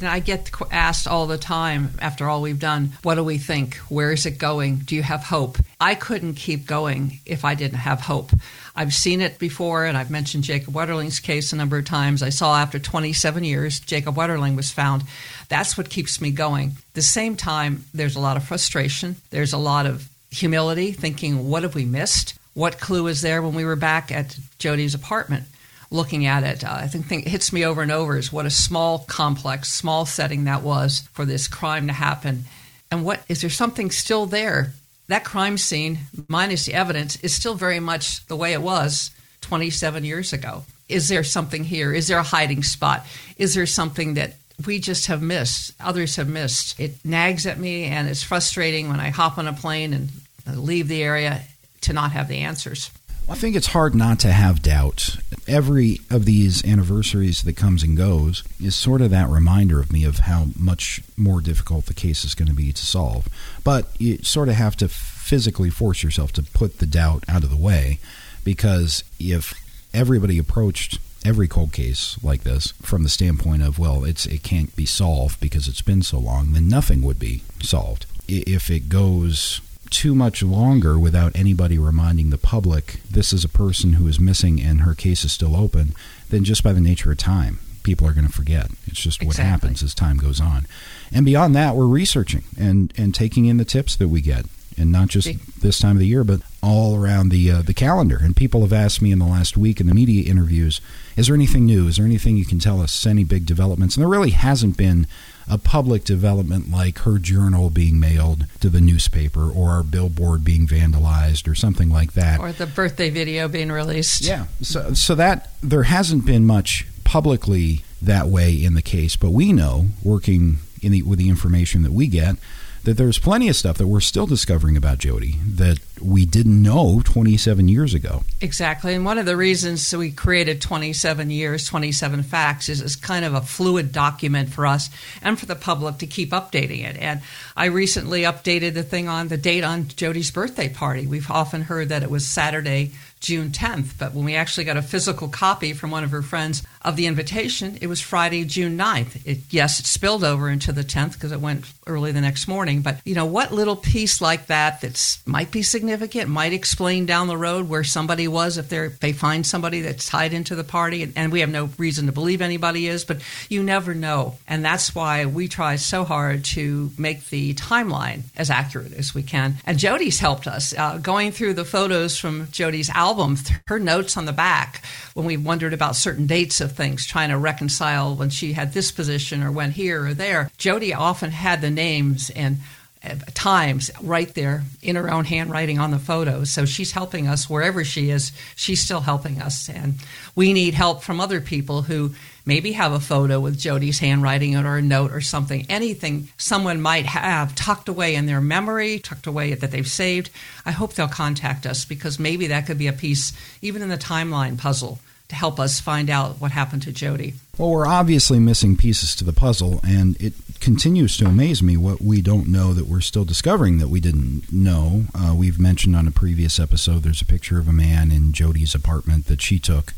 and 0.00 0.08
I 0.08 0.20
get 0.20 0.50
asked 0.70 1.06
all 1.06 1.26
the 1.26 1.38
time 1.38 1.90
after 2.00 2.28
all 2.28 2.42
we've 2.42 2.58
done, 2.58 2.92
what 3.02 3.16
do 3.16 3.24
we 3.24 3.38
think? 3.38 3.76
Where 3.88 4.12
is 4.12 4.26
it 4.26 4.38
going? 4.38 4.78
Do 4.78 4.96
you 4.96 5.02
have 5.02 5.24
hope? 5.24 5.58
I 5.80 5.94
couldn't 5.94 6.34
keep 6.34 6.66
going 6.66 7.20
if 7.26 7.44
I 7.44 7.54
didn't 7.54 7.78
have 7.78 8.00
hope. 8.00 8.30
I've 8.74 8.94
seen 8.94 9.20
it 9.20 9.38
before, 9.38 9.84
and 9.84 9.98
I've 9.98 10.10
mentioned 10.10 10.44
Jacob 10.44 10.74
Wetterling's 10.74 11.20
case 11.20 11.52
a 11.52 11.56
number 11.56 11.78
of 11.78 11.84
times. 11.84 12.22
I 12.22 12.30
saw 12.30 12.56
after 12.56 12.78
27 12.78 13.44
years, 13.44 13.80
Jacob 13.80 14.14
Wetterling 14.14 14.56
was 14.56 14.70
found. 14.70 15.04
That's 15.48 15.76
what 15.76 15.90
keeps 15.90 16.20
me 16.20 16.30
going. 16.30 16.72
the 16.94 17.02
same 17.02 17.36
time, 17.36 17.84
there's 17.92 18.16
a 18.16 18.20
lot 18.20 18.36
of 18.36 18.44
frustration. 18.44 19.16
There's 19.30 19.52
a 19.52 19.58
lot 19.58 19.86
of 19.86 20.08
humility, 20.30 20.92
thinking, 20.92 21.48
what 21.50 21.62
have 21.62 21.74
we 21.74 21.84
missed? 21.84 22.34
What 22.54 22.80
clue 22.80 23.06
is 23.06 23.20
there 23.20 23.42
when 23.42 23.54
we 23.54 23.64
were 23.64 23.76
back 23.76 24.10
at 24.10 24.38
Jody's 24.58 24.94
apartment? 24.94 25.44
Looking 25.92 26.26
at 26.26 26.42
it. 26.42 26.64
Uh, 26.64 26.72
I 26.72 26.86
think, 26.88 27.06
think 27.06 27.26
it 27.26 27.30
hits 27.30 27.52
me 27.52 27.64
over 27.64 27.82
and 27.82 27.92
over 27.92 28.16
is 28.16 28.32
what 28.32 28.46
a 28.46 28.50
small 28.50 29.00
complex, 29.00 29.72
small 29.72 30.06
setting 30.06 30.44
that 30.44 30.62
was 30.62 31.08
for 31.12 31.24
this 31.24 31.46
crime 31.46 31.86
to 31.86 31.92
happen. 31.92 32.44
And 32.90 33.04
what 33.04 33.22
is 33.28 33.40
there 33.40 33.50
something 33.50 33.90
still 33.90 34.26
there? 34.26 34.72
That 35.08 35.24
crime 35.24 35.58
scene, 35.58 35.98
minus 36.28 36.66
the 36.66 36.74
evidence, 36.74 37.16
is 37.16 37.34
still 37.34 37.54
very 37.54 37.80
much 37.80 38.26
the 38.26 38.36
way 38.36 38.52
it 38.52 38.62
was 38.62 39.10
27 39.42 40.04
years 40.04 40.32
ago. 40.32 40.64
Is 40.88 41.08
there 41.08 41.24
something 41.24 41.64
here? 41.64 41.92
Is 41.92 42.08
there 42.08 42.18
a 42.18 42.22
hiding 42.22 42.62
spot? 42.62 43.06
Is 43.36 43.54
there 43.54 43.66
something 43.66 44.14
that 44.14 44.34
we 44.66 44.78
just 44.78 45.06
have 45.06 45.22
missed, 45.22 45.72
others 45.80 46.16
have 46.16 46.28
missed? 46.28 46.78
It 46.78 47.04
nags 47.04 47.46
at 47.46 47.58
me 47.58 47.84
and 47.84 48.08
it's 48.08 48.22
frustrating 48.22 48.88
when 48.88 49.00
I 49.00 49.10
hop 49.10 49.38
on 49.38 49.48
a 49.48 49.52
plane 49.52 49.92
and 49.92 50.10
leave 50.46 50.88
the 50.88 51.02
area 51.02 51.42
to 51.82 51.92
not 51.92 52.12
have 52.12 52.28
the 52.28 52.38
answers. 52.38 52.90
I 53.28 53.34
think 53.34 53.56
it's 53.56 53.68
hard 53.68 53.94
not 53.94 54.18
to 54.20 54.32
have 54.32 54.62
doubt. 54.62 55.16
Every 55.48 56.00
of 56.10 56.24
these 56.24 56.64
anniversaries 56.64 57.42
that 57.42 57.56
comes 57.56 57.82
and 57.82 57.96
goes 57.96 58.44
is 58.62 58.74
sort 58.74 59.00
of 59.00 59.10
that 59.10 59.28
reminder 59.28 59.80
of 59.80 59.92
me 59.92 60.04
of 60.04 60.20
how 60.20 60.48
much 60.58 61.02
more 61.16 61.40
difficult 61.40 61.86
the 61.86 61.94
case 61.94 62.24
is 62.24 62.34
going 62.34 62.48
to 62.48 62.54
be 62.54 62.72
to 62.72 62.86
solve. 62.86 63.28
But 63.64 63.88
you 63.98 64.18
sort 64.18 64.48
of 64.48 64.56
have 64.56 64.76
to 64.76 64.88
physically 64.88 65.70
force 65.70 66.02
yourself 66.02 66.32
to 66.32 66.42
put 66.42 66.78
the 66.78 66.86
doubt 66.86 67.24
out 67.28 67.44
of 67.44 67.50
the 67.50 67.56
way 67.56 67.98
because 68.44 69.04
if 69.18 69.54
everybody 69.94 70.38
approached 70.38 70.98
every 71.24 71.46
cold 71.46 71.72
case 71.72 72.22
like 72.22 72.42
this 72.42 72.72
from 72.82 73.04
the 73.04 73.08
standpoint 73.08 73.62
of 73.62 73.78
well 73.78 74.04
it's 74.04 74.26
it 74.26 74.42
can't 74.42 74.74
be 74.74 74.84
solved 74.84 75.38
because 75.40 75.68
it's 75.68 75.80
been 75.80 76.02
so 76.02 76.18
long 76.18 76.52
then 76.52 76.68
nothing 76.68 77.00
would 77.00 77.18
be 77.18 77.42
solved 77.62 78.04
if 78.26 78.68
it 78.68 78.88
goes 78.88 79.60
too 79.92 80.14
much 80.14 80.42
longer 80.42 80.98
without 80.98 81.36
anybody 81.36 81.78
reminding 81.78 82.30
the 82.30 82.38
public 82.38 83.00
this 83.08 83.32
is 83.32 83.44
a 83.44 83.48
person 83.48 83.92
who 83.94 84.08
is 84.08 84.18
missing 84.18 84.60
and 84.60 84.80
her 84.80 84.94
case 84.94 85.24
is 85.24 85.32
still 85.32 85.54
open, 85.54 85.94
then 86.30 86.42
just 86.44 86.64
by 86.64 86.72
the 86.72 86.80
nature 86.80 87.12
of 87.12 87.18
time, 87.18 87.60
people 87.82 88.06
are 88.06 88.12
going 88.14 88.26
to 88.26 88.32
forget. 88.32 88.70
It's 88.86 89.00
just 89.00 89.22
what 89.22 89.36
happens 89.36 89.82
as 89.82 89.94
time 89.94 90.16
goes 90.16 90.40
on. 90.40 90.66
And 91.12 91.24
beyond 91.26 91.54
that, 91.54 91.76
we're 91.76 91.86
researching 91.86 92.44
and, 92.58 92.92
and 92.96 93.14
taking 93.14 93.44
in 93.44 93.58
the 93.58 93.64
tips 93.64 93.94
that 93.96 94.08
we 94.08 94.20
get. 94.20 94.46
And 94.78 94.90
not 94.90 95.08
just 95.08 95.28
this 95.60 95.78
time 95.78 95.96
of 95.96 95.98
the 95.98 96.06
year, 96.06 96.24
but 96.24 96.40
all 96.62 96.96
around 96.96 97.28
the 97.28 97.50
uh, 97.50 97.60
the 97.60 97.74
calendar. 97.74 98.18
And 98.18 98.34
people 98.34 98.62
have 98.62 98.72
asked 98.72 99.02
me 99.02 99.12
in 99.12 99.18
the 99.18 99.26
last 99.26 99.54
week 99.54 99.80
in 99.82 99.86
the 99.86 99.94
media 99.94 100.28
interviews, 100.28 100.80
"Is 101.14 101.26
there 101.26 101.36
anything 101.36 101.66
new? 101.66 101.88
Is 101.88 101.96
there 101.96 102.06
anything 102.06 102.38
you 102.38 102.46
can 102.46 102.58
tell 102.58 102.80
us? 102.80 103.06
Any 103.06 103.22
big 103.22 103.44
developments?" 103.44 103.96
And 103.96 104.02
there 104.02 104.08
really 104.08 104.30
hasn't 104.30 104.78
been 104.78 105.06
a 105.48 105.58
public 105.58 106.04
development 106.04 106.70
like 106.70 107.00
her 107.00 107.18
journal 107.18 107.70
being 107.70 107.98
mailed 107.98 108.46
to 108.60 108.68
the 108.68 108.80
newspaper 108.80 109.50
or 109.50 109.70
our 109.70 109.82
billboard 109.82 110.44
being 110.44 110.66
vandalized 110.66 111.48
or 111.48 111.54
something 111.54 111.90
like 111.90 112.12
that. 112.14 112.40
Or 112.40 112.52
the 112.52 112.66
birthday 112.66 113.10
video 113.10 113.48
being 113.48 113.70
released. 113.72 114.22
Yeah. 114.22 114.46
So 114.60 114.94
so 114.94 115.14
that 115.16 115.50
there 115.62 115.84
hasn't 115.84 116.26
been 116.26 116.46
much 116.46 116.86
publicly 117.04 117.82
that 118.00 118.26
way 118.26 118.52
in 118.52 118.74
the 118.74 118.82
case 118.82 119.16
but 119.16 119.30
we 119.30 119.52
know 119.52 119.86
working 120.02 120.58
in 120.82 120.92
the 120.92 121.02
with 121.02 121.18
the 121.18 121.28
information 121.28 121.82
that 121.82 121.92
we 121.92 122.06
get 122.06 122.36
that 122.84 122.96
there's 122.96 123.18
plenty 123.18 123.48
of 123.48 123.56
stuff 123.56 123.78
that 123.78 123.86
we're 123.86 124.00
still 124.00 124.26
discovering 124.26 124.76
about 124.76 124.98
Jodi 124.98 125.36
that 125.46 125.78
we 126.00 126.26
didn't 126.26 126.60
know 126.60 127.00
27 127.04 127.68
years 127.68 127.94
ago. 127.94 128.24
Exactly. 128.40 128.94
And 128.94 129.04
one 129.04 129.18
of 129.18 129.26
the 129.26 129.36
reasons 129.36 129.94
we 129.94 130.10
created 130.10 130.60
27 130.60 131.30
years, 131.30 131.66
27 131.66 132.24
facts 132.24 132.68
is 132.68 132.80
it's 132.80 132.96
kind 132.96 133.24
of 133.24 133.34
a 133.34 133.40
fluid 133.40 133.92
document 133.92 134.52
for 134.52 134.66
us 134.66 134.90
and 135.22 135.38
for 135.38 135.46
the 135.46 135.54
public 135.54 135.98
to 135.98 136.06
keep 136.06 136.30
updating 136.30 136.84
it. 136.84 136.96
And 136.96 137.22
I 137.56 137.66
recently 137.66 138.22
updated 138.22 138.74
the 138.74 138.82
thing 138.82 139.08
on 139.08 139.28
the 139.28 139.36
date 139.36 139.64
on 139.64 139.86
Jodi's 139.86 140.30
birthday 140.30 140.68
party. 140.68 141.06
We've 141.06 141.30
often 141.30 141.62
heard 141.62 141.90
that 141.90 142.02
it 142.02 142.10
was 142.10 142.26
Saturday, 142.26 142.92
June 143.20 143.50
10th, 143.50 143.98
but 143.98 144.12
when 144.12 144.24
we 144.24 144.34
actually 144.34 144.64
got 144.64 144.76
a 144.76 144.82
physical 144.82 145.28
copy 145.28 145.72
from 145.72 145.92
one 145.92 146.02
of 146.02 146.10
her 146.10 146.22
friends 146.22 146.64
of 146.84 146.96
the 146.96 147.06
invitation, 147.06 147.78
it 147.80 147.86
was 147.86 148.00
Friday, 148.00 148.44
June 148.44 148.76
9th. 148.76 149.24
It, 149.24 149.38
yes, 149.50 149.80
it 149.80 149.86
spilled 149.86 150.24
over 150.24 150.50
into 150.50 150.72
the 150.72 150.82
10th 150.82 151.14
because 151.14 151.32
it 151.32 151.40
went 151.40 151.64
early 151.86 152.12
the 152.12 152.20
next 152.20 152.48
morning, 152.48 152.82
but 152.82 152.98
you 153.04 153.14
know, 153.14 153.26
what 153.26 153.52
little 153.52 153.76
piece 153.76 154.20
like 154.20 154.46
that 154.46 154.80
that 154.80 155.18
might 155.26 155.50
be 155.50 155.62
significant, 155.62 156.28
might 156.28 156.52
explain 156.52 157.06
down 157.06 157.28
the 157.28 157.36
road 157.36 157.68
where 157.68 157.84
somebody 157.84 158.26
was 158.28 158.58
if 158.58 158.68
they 158.68 159.12
find 159.12 159.46
somebody 159.46 159.80
that's 159.80 160.08
tied 160.08 160.32
into 160.32 160.54
the 160.54 160.64
party, 160.64 161.02
and, 161.02 161.12
and 161.16 161.32
we 161.32 161.40
have 161.40 161.50
no 161.50 161.70
reason 161.78 162.06
to 162.06 162.12
believe 162.12 162.42
anybody 162.42 162.86
is, 162.86 163.04
but 163.04 163.22
you 163.48 163.62
never 163.62 163.94
know. 163.94 164.34
And 164.48 164.64
that's 164.64 164.94
why 164.94 165.26
we 165.26 165.48
try 165.48 165.76
so 165.76 166.04
hard 166.04 166.44
to 166.46 166.90
make 166.98 167.28
the 167.28 167.54
timeline 167.54 168.22
as 168.36 168.50
accurate 168.50 168.92
as 168.94 169.14
we 169.14 169.22
can. 169.22 169.54
And 169.64 169.78
Jody's 169.78 170.18
helped 170.18 170.46
us 170.46 170.76
uh, 170.76 170.98
going 170.98 171.32
through 171.32 171.54
the 171.54 171.64
photos 171.64 172.18
from 172.18 172.48
Jody's 172.50 172.90
album, 172.90 173.36
her 173.66 173.78
notes 173.78 174.16
on 174.16 174.24
the 174.24 174.32
back 174.32 174.84
when 175.14 175.26
we 175.26 175.36
wondered 175.36 175.72
about 175.72 175.96
certain 175.96 176.26
dates 176.26 176.60
of 176.60 176.71
things, 176.72 177.06
trying 177.06 177.30
to 177.30 177.38
reconcile 177.38 178.14
when 178.14 178.30
she 178.30 178.52
had 178.52 178.72
this 178.72 178.90
position 178.90 179.42
or 179.42 179.52
went 179.52 179.74
here 179.74 180.06
or 180.06 180.14
there. 180.14 180.50
Jody 180.58 180.92
often 180.94 181.30
had 181.30 181.60
the 181.60 181.70
names 181.70 182.30
and 182.30 182.58
uh, 183.04 183.16
times 183.34 183.90
right 184.00 184.32
there 184.34 184.62
in 184.80 184.96
her 184.96 185.10
own 185.10 185.24
handwriting 185.24 185.78
on 185.78 185.90
the 185.90 185.98
photos. 185.98 186.50
So 186.50 186.64
she's 186.64 186.92
helping 186.92 187.26
us 187.26 187.50
wherever 187.50 187.84
she 187.84 188.10
is. 188.10 188.32
She's 188.54 188.80
still 188.80 189.00
helping 189.00 189.42
us, 189.42 189.68
and 189.68 189.94
we 190.36 190.52
need 190.52 190.74
help 190.74 191.02
from 191.02 191.20
other 191.20 191.40
people 191.40 191.82
who 191.82 192.14
maybe 192.44 192.72
have 192.72 192.92
a 192.92 193.00
photo 193.00 193.40
with 193.40 193.58
Jody's 193.58 193.98
handwriting 193.98 194.56
or 194.56 194.76
a 194.76 194.82
note 194.82 195.12
or 195.12 195.20
something, 195.20 195.66
anything 195.68 196.28
someone 196.36 196.80
might 196.80 197.06
have 197.06 197.54
tucked 197.54 197.88
away 197.88 198.14
in 198.14 198.26
their 198.26 198.40
memory, 198.40 198.98
tucked 198.98 199.26
away 199.26 199.54
that 199.54 199.70
they've 199.70 199.86
saved, 199.86 200.30
I 200.66 200.72
hope 200.72 200.94
they'll 200.94 201.08
contact 201.08 201.66
us 201.66 201.84
because 201.84 202.18
maybe 202.18 202.48
that 202.48 202.66
could 202.66 202.78
be 202.78 202.88
a 202.88 202.92
piece, 202.92 203.32
even 203.60 203.82
in 203.82 203.88
the 203.88 203.98
timeline 203.98 204.58
puzzle, 204.58 204.98
to 205.32 205.36
help 205.36 205.58
us 205.58 205.80
find 205.80 206.10
out 206.10 206.42
what 206.42 206.50
happened 206.50 206.82
to 206.82 206.92
Jody. 206.92 207.32
Well, 207.56 207.70
we're 207.70 207.86
obviously 207.86 208.38
missing 208.38 208.76
pieces 208.76 209.16
to 209.16 209.24
the 209.24 209.32
puzzle, 209.32 209.80
and 209.82 210.20
it 210.20 210.34
continues 210.60 211.16
to 211.16 211.24
amaze 211.24 211.62
me 211.62 211.74
what 211.78 212.02
we 212.02 212.20
don't 212.20 212.48
know 212.48 212.74
that 212.74 212.86
we're 212.86 213.00
still 213.00 213.24
discovering 213.24 213.78
that 213.78 213.88
we 213.88 213.98
didn't 213.98 214.52
know. 214.52 215.04
Uh, 215.14 215.34
we've 215.34 215.58
mentioned 215.58 215.96
on 215.96 216.06
a 216.06 216.10
previous 216.10 216.60
episode 216.60 217.02
there's 217.02 217.22
a 217.22 217.26
picture 217.26 217.58
of 217.58 217.66
a 217.66 217.72
man 217.72 218.12
in 218.12 218.34
Jody's 218.34 218.74
apartment 218.74 219.26
that 219.26 219.40
she 219.40 219.58
took 219.58 219.94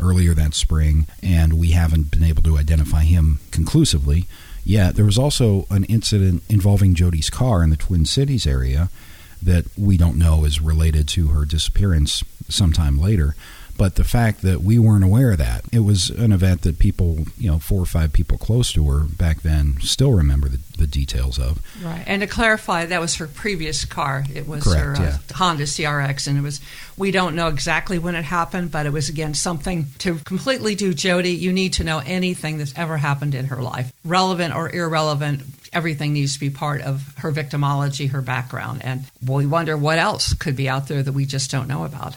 earlier 0.00 0.32
that 0.32 0.54
spring, 0.54 1.06
and 1.22 1.58
we 1.58 1.72
haven't 1.72 2.10
been 2.10 2.24
able 2.24 2.42
to 2.44 2.56
identify 2.56 3.02
him 3.02 3.40
conclusively 3.50 4.24
yet. 4.64 4.96
There 4.96 5.04
was 5.04 5.18
also 5.18 5.66
an 5.68 5.84
incident 5.84 6.44
involving 6.48 6.94
Jody's 6.94 7.28
car 7.28 7.62
in 7.62 7.68
the 7.68 7.76
Twin 7.76 8.06
Cities 8.06 8.46
area 8.46 8.88
that 9.42 9.66
we 9.76 9.98
don't 9.98 10.16
know 10.16 10.44
is 10.44 10.62
related 10.62 11.08
to 11.08 11.28
her 11.28 11.44
disappearance 11.44 12.24
sometime 12.48 12.98
later. 12.98 13.34
But 13.78 13.94
the 13.94 14.02
fact 14.02 14.42
that 14.42 14.60
we 14.60 14.76
weren't 14.76 15.04
aware 15.04 15.30
of 15.30 15.38
that, 15.38 15.62
it 15.72 15.78
was 15.78 16.10
an 16.10 16.32
event 16.32 16.62
that 16.62 16.80
people, 16.80 17.26
you 17.38 17.48
know, 17.48 17.60
four 17.60 17.80
or 17.80 17.86
five 17.86 18.12
people 18.12 18.36
close 18.36 18.72
to 18.72 18.84
her 18.90 19.04
back 19.04 19.42
then 19.42 19.78
still 19.80 20.12
remember 20.12 20.48
the, 20.48 20.58
the 20.76 20.86
details 20.88 21.38
of. 21.38 21.62
Right. 21.80 22.02
And 22.04 22.20
to 22.20 22.26
clarify, 22.26 22.86
that 22.86 23.00
was 23.00 23.14
her 23.14 23.28
previous 23.28 23.84
car. 23.84 24.24
It 24.34 24.48
was 24.48 24.64
Correct, 24.64 24.98
her 24.98 25.04
uh. 25.04 25.18
Honda 25.32 25.62
CRX. 25.62 26.26
And 26.26 26.36
it 26.36 26.40
was, 26.40 26.60
we 26.96 27.12
don't 27.12 27.36
know 27.36 27.46
exactly 27.46 28.00
when 28.00 28.16
it 28.16 28.24
happened, 28.24 28.72
but 28.72 28.84
it 28.84 28.92
was, 28.92 29.08
again, 29.08 29.32
something 29.32 29.86
to 29.98 30.16
completely 30.18 30.74
do 30.74 30.92
Jody. 30.92 31.30
You 31.30 31.52
need 31.52 31.74
to 31.74 31.84
know 31.84 32.02
anything 32.04 32.58
that's 32.58 32.76
ever 32.76 32.96
happened 32.96 33.36
in 33.36 33.46
her 33.46 33.62
life, 33.62 33.92
relevant 34.04 34.56
or 34.56 34.74
irrelevant. 34.74 35.42
Everything 35.72 36.14
needs 36.14 36.34
to 36.34 36.40
be 36.40 36.50
part 36.50 36.80
of 36.80 37.14
her 37.18 37.30
victimology, 37.30 38.10
her 38.10 38.22
background. 38.22 38.82
And 38.82 39.04
we 39.24 39.46
wonder 39.46 39.76
what 39.76 39.98
else 39.98 40.32
could 40.32 40.56
be 40.56 40.68
out 40.68 40.88
there 40.88 41.00
that 41.00 41.12
we 41.12 41.26
just 41.26 41.52
don't 41.52 41.68
know 41.68 41.84
about. 41.84 42.16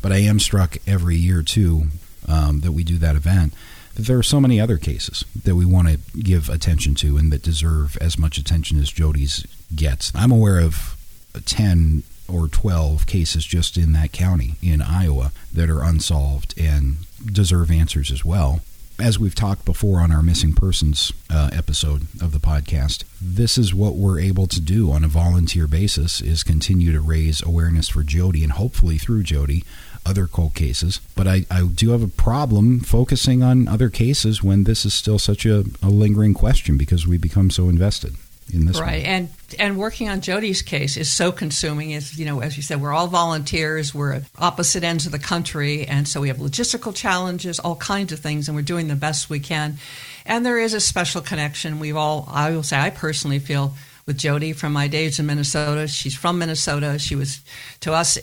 But 0.00 0.12
I 0.12 0.18
am 0.18 0.38
struck 0.38 0.76
every 0.86 1.16
year 1.16 1.42
too 1.42 1.88
um, 2.28 2.60
that 2.60 2.72
we 2.72 2.84
do 2.84 2.98
that 2.98 3.16
event 3.16 3.52
that 3.94 4.06
there 4.06 4.18
are 4.18 4.22
so 4.22 4.40
many 4.40 4.60
other 4.60 4.78
cases 4.78 5.24
that 5.44 5.56
we 5.56 5.64
want 5.64 5.88
to 5.88 5.98
give 6.20 6.48
attention 6.48 6.94
to 6.94 7.16
and 7.16 7.32
that 7.32 7.42
deserve 7.42 7.98
as 8.00 8.16
much 8.16 8.38
attention 8.38 8.78
as 8.78 8.92
Jody's 8.92 9.44
gets. 9.74 10.12
I'm 10.14 10.30
aware 10.30 10.60
of 10.60 10.96
ten 11.44 12.04
or 12.28 12.46
twelve 12.46 13.06
cases 13.06 13.44
just 13.44 13.76
in 13.76 13.92
that 13.94 14.12
county 14.12 14.54
in 14.62 14.80
Iowa 14.80 15.32
that 15.52 15.68
are 15.68 15.82
unsolved 15.82 16.54
and 16.56 16.98
deserve 17.26 17.70
answers 17.72 18.12
as 18.12 18.24
well. 18.24 18.60
As 19.00 19.18
we've 19.18 19.34
talked 19.34 19.64
before 19.64 20.00
on 20.00 20.10
our 20.10 20.22
missing 20.22 20.52
persons 20.54 21.12
uh, 21.30 21.50
episode 21.52 22.02
of 22.20 22.32
the 22.32 22.40
podcast, 22.40 23.04
this 23.20 23.56
is 23.56 23.72
what 23.72 23.94
we're 23.94 24.18
able 24.18 24.48
to 24.48 24.60
do 24.60 24.90
on 24.90 25.04
a 25.04 25.08
volunteer 25.08 25.66
basis: 25.66 26.20
is 26.20 26.42
continue 26.44 26.92
to 26.92 27.00
raise 27.00 27.42
awareness 27.42 27.88
for 27.88 28.02
Jody 28.04 28.44
and 28.44 28.52
hopefully 28.52 28.98
through 28.98 29.22
Jody 29.24 29.64
other 30.08 30.26
cold 30.26 30.54
cases. 30.54 31.00
But 31.14 31.26
I, 31.26 31.44
I 31.50 31.66
do 31.66 31.90
have 31.90 32.02
a 32.02 32.08
problem 32.08 32.80
focusing 32.80 33.42
on 33.42 33.68
other 33.68 33.90
cases 33.90 34.42
when 34.42 34.64
this 34.64 34.84
is 34.84 34.94
still 34.94 35.18
such 35.18 35.44
a, 35.44 35.64
a 35.82 35.88
lingering 35.88 36.34
question 36.34 36.78
because 36.78 37.06
we 37.06 37.18
become 37.18 37.50
so 37.50 37.68
invested 37.68 38.14
in 38.52 38.66
this 38.66 38.80
right 38.80 39.02
one. 39.02 39.10
and 39.10 39.28
and 39.58 39.78
working 39.78 40.08
on 40.08 40.20
Jody's 40.20 40.62
case 40.62 40.96
is 40.96 41.10
so 41.10 41.30
consuming 41.30 41.90
is 41.90 42.18
you 42.18 42.24
know 42.24 42.40
as 42.40 42.56
you 42.56 42.62
said 42.62 42.80
we're 42.80 42.92
all 42.92 43.06
volunteers 43.06 43.94
we're 43.94 44.14
at 44.14 44.22
opposite 44.38 44.82
ends 44.84 45.06
of 45.06 45.12
the 45.12 45.18
country 45.18 45.86
and 45.86 46.08
so 46.08 46.20
we 46.20 46.28
have 46.28 46.38
logistical 46.38 46.94
challenges 46.94 47.58
all 47.58 47.76
kinds 47.76 48.12
of 48.12 48.20
things 48.20 48.48
and 48.48 48.56
we're 48.56 48.62
doing 48.62 48.88
the 48.88 48.96
best 48.96 49.28
we 49.28 49.40
can 49.40 49.76
and 50.24 50.44
there 50.44 50.58
is 50.58 50.74
a 50.74 50.80
special 50.80 51.20
connection 51.20 51.78
we've 51.78 51.96
all 51.96 52.26
I 52.30 52.50
will 52.50 52.62
say 52.62 52.78
I 52.78 52.90
personally 52.90 53.38
feel 53.38 53.74
with 54.06 54.16
Jody 54.16 54.54
from 54.54 54.72
my 54.72 54.88
days 54.88 55.18
in 55.18 55.26
Minnesota 55.26 55.86
she's 55.86 56.14
from 56.14 56.38
Minnesota 56.38 56.98
she 56.98 57.16
was 57.16 57.40
to 57.80 57.92
us 57.92 58.16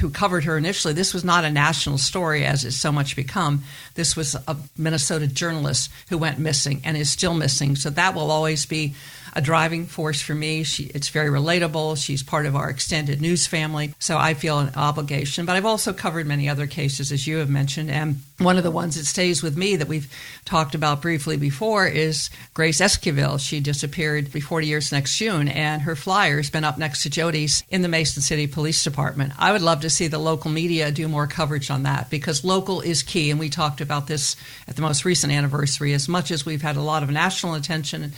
who 0.00 0.10
covered 0.10 0.44
her 0.44 0.56
initially, 0.56 0.94
this 0.94 1.14
was 1.14 1.24
not 1.24 1.44
a 1.44 1.50
national 1.50 1.98
story 1.98 2.44
as 2.44 2.64
it's 2.64 2.76
so 2.76 2.92
much 2.92 3.16
become. 3.16 3.62
This 3.94 4.16
was 4.16 4.34
a 4.34 4.56
Minnesota 4.76 5.26
journalist 5.26 5.90
who 6.08 6.18
went 6.18 6.38
missing 6.38 6.80
and 6.84 6.96
is 6.96 7.10
still 7.10 7.34
missing. 7.34 7.76
So 7.76 7.90
that 7.90 8.14
will 8.14 8.30
always 8.30 8.66
be 8.66 8.94
a 9.32 9.40
driving 9.40 9.86
force 9.86 10.20
for 10.20 10.34
me. 10.34 10.62
She, 10.62 10.84
it's 10.84 11.08
very 11.08 11.30
relatable. 11.30 12.02
She's 12.02 12.22
part 12.22 12.46
of 12.46 12.56
our 12.56 12.70
extended 12.70 13.20
news 13.20 13.46
family. 13.46 13.94
So 13.98 14.18
I 14.18 14.34
feel 14.34 14.58
an 14.58 14.72
obligation. 14.76 15.46
But 15.46 15.56
I've 15.56 15.66
also 15.66 15.92
covered 15.92 16.26
many 16.26 16.48
other 16.48 16.66
cases, 16.66 17.12
as 17.12 17.26
you 17.26 17.38
have 17.38 17.50
mentioned. 17.50 17.90
And 17.90 18.20
one 18.38 18.56
of 18.56 18.64
the 18.64 18.70
ones 18.70 18.96
that 18.96 19.04
stays 19.04 19.42
with 19.42 19.56
me 19.56 19.76
that 19.76 19.88
we've 19.88 20.12
talked 20.44 20.74
about 20.74 21.02
briefly 21.02 21.36
before 21.36 21.86
is 21.86 22.30
Grace 22.54 22.80
Esquivel. 22.80 23.38
She 23.38 23.60
disappeared 23.60 24.32
be 24.32 24.40
40 24.40 24.66
years 24.66 24.92
next 24.92 25.16
June, 25.16 25.48
and 25.48 25.82
her 25.82 25.96
flyer's 25.96 26.50
been 26.50 26.64
up 26.64 26.78
next 26.78 27.02
to 27.02 27.10
Jody's 27.10 27.64
in 27.68 27.82
the 27.82 27.88
Mason 27.88 28.22
City 28.22 28.46
Police 28.46 28.82
Department. 28.82 29.32
I 29.38 29.52
would 29.52 29.62
love 29.62 29.80
to 29.82 29.90
see 29.90 30.08
the 30.08 30.18
local 30.18 30.50
media 30.50 30.90
do 30.90 31.08
more 31.08 31.26
coverage 31.26 31.70
on 31.70 31.82
that 31.82 32.10
because 32.10 32.44
local 32.44 32.80
is 32.80 33.02
key. 33.02 33.30
And 33.30 33.38
we 33.38 33.50
talked 33.50 33.80
about 33.80 34.06
this 34.06 34.36
at 34.66 34.76
the 34.76 34.82
most 34.82 35.04
recent 35.04 35.32
anniversary. 35.32 35.92
As 35.92 36.08
much 36.08 36.30
as 36.30 36.46
we've 36.46 36.62
had 36.62 36.76
a 36.76 36.82
lot 36.82 37.02
of 37.02 37.10
national 37.10 37.54
attention, 37.54 38.12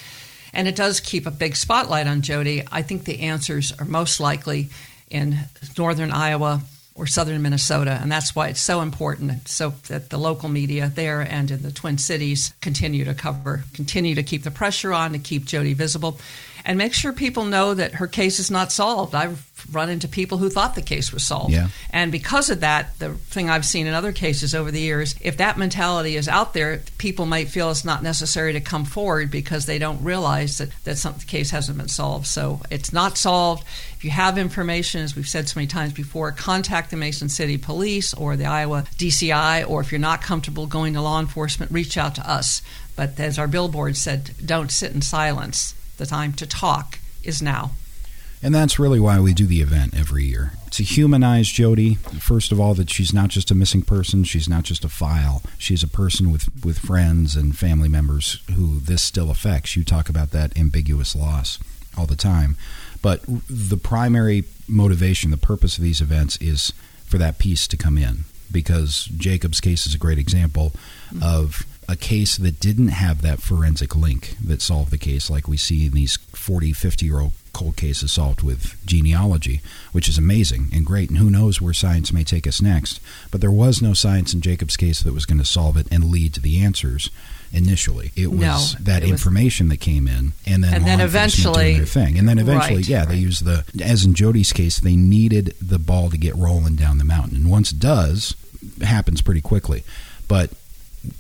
and 0.53 0.69
it 0.69 0.77
does 0.77 1.01
keep 1.01 1.27
a 1.27 1.31
big 1.31 1.57
spotlight 1.57 2.07
on 2.07 2.23
Jody, 2.23 2.63
I 2.71 2.83
think 2.83 3.05
the 3.05 3.21
answers 3.21 3.73
are 3.79 3.85
most 3.85 4.21
likely 4.21 4.69
in 5.11 5.39
northern 5.77 6.11
Iowa 6.11 6.63
or 6.95 7.07
southern 7.07 7.41
Minnesota, 7.41 7.99
and 8.03 8.13
that's 8.13 8.35
why 8.35 8.49
it's 8.49 8.61
so 8.61 8.83
important. 8.83 9.49
So 9.49 9.75
that 9.89 10.11
the 10.11 10.19
local 10.19 10.49
media 10.49 10.93
there 10.95 11.23
and 11.23 11.51
in 11.51 11.63
the 11.63 11.73
Twin 11.73 11.97
Cities 11.99 12.53
continue 12.61 13.05
to 13.07 13.15
cover, 13.15 13.65
continue 13.73 14.15
to 14.15 14.23
keep 14.23 14.43
the 14.43 14.51
pressure 14.51 14.93
on 14.93 15.13
to 15.13 15.19
keep 15.19 15.47
Jody 15.47 15.73
visible, 15.75 16.19
and 16.65 16.79
make 16.79 16.95
sure 16.95 17.13
people 17.13 17.45
know 17.45 17.75
that 17.75 17.95
her 17.95 18.07
case 18.07 18.39
is 18.39 18.51
not 18.51 18.71
solved. 18.73 19.15
I've 19.15 19.49
run 19.71 19.89
into 19.91 20.09
people 20.09 20.39
who 20.39 20.51
thought 20.51 20.75
the 20.75 20.83
case 20.83 21.13
was 21.13 21.23
solved, 21.23 21.53
Yeah. 21.53 21.69
and 21.91 22.11
because 22.11 22.51
of 22.51 22.61
that, 22.61 22.99
the 22.99 23.11
thing 23.15 23.49
I've 23.49 23.65
seen 23.65 23.87
in 23.87 23.95
other 23.95 24.11
cases 24.11 24.55
over 24.57 24.73
the 24.73 24.81
years, 24.81 25.15
if 25.21 25.37
that 25.37 25.57
mentality 25.57 26.17
is 26.17 26.27
out 26.29 26.53
there, 26.53 26.83
people 26.99 27.27
might 27.27 27.49
feel 27.49 27.71
it's 27.71 27.85
not 27.85 28.03
necessary 28.03 28.53
to 28.55 28.61
come 28.61 28.85
forward 28.85 29.31
because 29.31 29.67
they 29.67 29.79
don't 29.79 30.03
realize 30.03 30.59
that 30.59 30.71
that 30.85 30.99
some 30.99 31.15
the 31.19 31.25
case 31.27 31.51
hasn't 31.51 31.79
been 31.79 31.89
solved. 31.89 32.27
So 32.27 32.61
it's 32.71 32.93
not 32.93 33.17
solved. 33.17 33.65
If 33.97 34.05
you 34.05 34.11
have 34.11 34.37
information, 34.37 35.03
as 35.03 35.15
we've 35.15 35.29
said 35.29 35.49
so 35.49 35.61
many 35.61 35.69
times 35.69 35.93
before, 35.93 36.33
contact 36.33 36.91
the 36.91 36.97
Mason 36.97 37.29
City 37.29 37.57
Police 37.57 38.13
or 38.15 38.37
the 38.37 38.47
Iowa 38.47 38.85
DCI, 38.99 39.69
or 39.69 39.81
if 39.81 39.93
you're 39.93 40.01
not 40.01 40.23
comfortable 40.23 40.67
going 40.67 40.95
to 40.95 41.01
law 41.03 41.21
enforcement, 41.21 41.71
reach 41.71 41.97
out 41.97 42.17
to 42.17 42.29
us. 42.29 42.63
But 42.97 43.19
as 43.21 43.39
our 43.39 43.47
billboard 43.47 43.97
said, 43.97 44.33
don't 44.45 44.73
sit 44.73 44.93
in 44.93 45.03
silence. 45.03 45.75
The 46.03 46.07
time 46.07 46.33
to 46.33 46.49
talk 46.49 46.99
is 47.23 47.41
now. 47.41 47.71
And 48.43 48.53
that's 48.53 48.77
really 48.77 48.99
why 48.99 49.21
we 49.21 49.33
do 49.33 49.47
the 49.47 49.61
event 49.61 49.97
every 49.97 50.25
year. 50.25 50.55
To 50.73 50.83
humanize 50.83 51.47
Jody, 51.47 51.95
first 51.95 52.51
of 52.51 52.59
all, 52.59 52.75
that 52.75 52.91
she's 52.91 53.15
not 53.15 53.29
just 53.29 53.53
a 53.53 53.55
missing 53.55 53.83
person, 53.83 54.25
she's 54.25 54.49
not 54.49 54.65
just 54.65 54.85
a 54.85 54.89
file. 54.89 55.43
She's 55.59 55.85
a 55.85 55.87
person 55.87 56.33
with, 56.33 56.49
with 56.65 56.81
friends 56.81 57.37
and 57.37 57.57
family 57.57 57.89
members 57.89 58.43
who 58.53 58.81
this 58.81 59.01
still 59.01 59.31
affects. 59.31 59.77
You 59.77 59.85
talk 59.85 60.09
about 60.09 60.33
that 60.33 60.59
ambiguous 60.59 61.15
loss 61.15 61.61
all 61.97 62.07
the 62.07 62.17
time. 62.17 62.57
But 63.01 63.23
the 63.49 63.77
primary 63.77 64.43
motivation, 64.67 65.31
the 65.31 65.37
purpose 65.37 65.79
of 65.79 65.85
these 65.85 66.01
events 66.01 66.37
is 66.39 66.73
for 67.05 67.17
that 67.19 67.39
piece 67.39 67.69
to 67.69 67.77
come 67.77 67.97
in. 67.97 68.25
Because 68.51 69.05
Jacob's 69.05 69.61
case 69.61 69.87
is 69.87 69.95
a 69.95 69.99
great 69.99 70.19
example 70.19 70.73
of 71.23 71.65
a 71.89 71.97
case 71.97 72.37
that 72.37 72.61
didn't 72.61 72.89
have 72.89 73.23
that 73.23 73.41
forensic 73.43 73.95
link 73.97 74.37
that 74.43 74.63
solved 74.63 74.91
the 74.91 74.99
case, 74.99 75.29
like 75.29 75.49
we 75.49 75.57
see 75.57 75.87
in 75.87 75.93
these 75.93 76.17
40, 76.33 76.73
50 76.73 77.05
year 77.07 77.21
old 77.21 77.33
cold 77.53 77.77
cases 77.77 78.13
solved 78.13 78.43
with 78.43 78.77
genealogy, 78.87 79.61
which 79.93 80.09
is 80.09 80.17
amazing 80.17 80.69
and 80.73 80.87
great. 80.87 81.11
And 81.11 81.19
who 81.19 81.29
knows 81.31 81.61
where 81.61 81.75
science 81.75 82.13
may 82.13 82.25
take 82.25 82.47
us 82.47 82.63
next. 82.63 82.99
But 83.31 83.41
there 83.43 83.51
was 83.51 83.83
no 83.83 83.93
science 83.95 84.33
in 84.33 84.41
Jacob's 84.41 84.77
case 84.77 85.03
that 85.03 85.13
was 85.13 85.27
going 85.27 85.39
to 85.39 85.45
solve 85.45 85.77
it 85.77 85.87
and 85.91 86.05
lead 86.11 86.33
to 86.35 86.41
the 86.41 86.61
answers 86.63 87.11
initially. 87.53 88.13
It 88.17 88.29
was 88.31 88.41
No, 88.41 88.79
that 88.81 89.03
it 89.03 89.11
was- 89.11 89.21
information 89.21 89.69
that 89.69 89.77
came 89.81 90.09
in, 90.09 90.33
and 90.47 90.65
then 90.65 90.73
And 90.73 90.87
then 90.87 91.01
eventually- 91.01 91.75
their 91.77 91.85
thing, 91.85 92.19
and 92.19 92.27
then 92.27 92.39
eventually, 92.39 92.77
Right, 92.77 92.89
yeah, 92.89 93.05
they 93.05 93.15
right. 93.17 93.23
use 93.23 93.41
the 93.41 93.65
as 93.83 94.05
in 94.07 94.15
Jody's 94.15 94.53
case, 94.55 94.79
they 94.79 94.97
needed 94.97 95.55
the 95.61 95.79
ball 95.79 96.09
to 96.09 96.17
get 96.17 96.35
rolling 96.35 96.77
down 96.77 96.97
the 96.97 97.05
mountain, 97.05 97.37
and 97.37 97.51
once 97.51 97.71
it 97.73 97.79
does, 97.79 98.35
it 98.81 98.85
happens 98.87 99.21
pretty 99.21 99.43
quickly. 99.43 99.85
But 100.29 100.51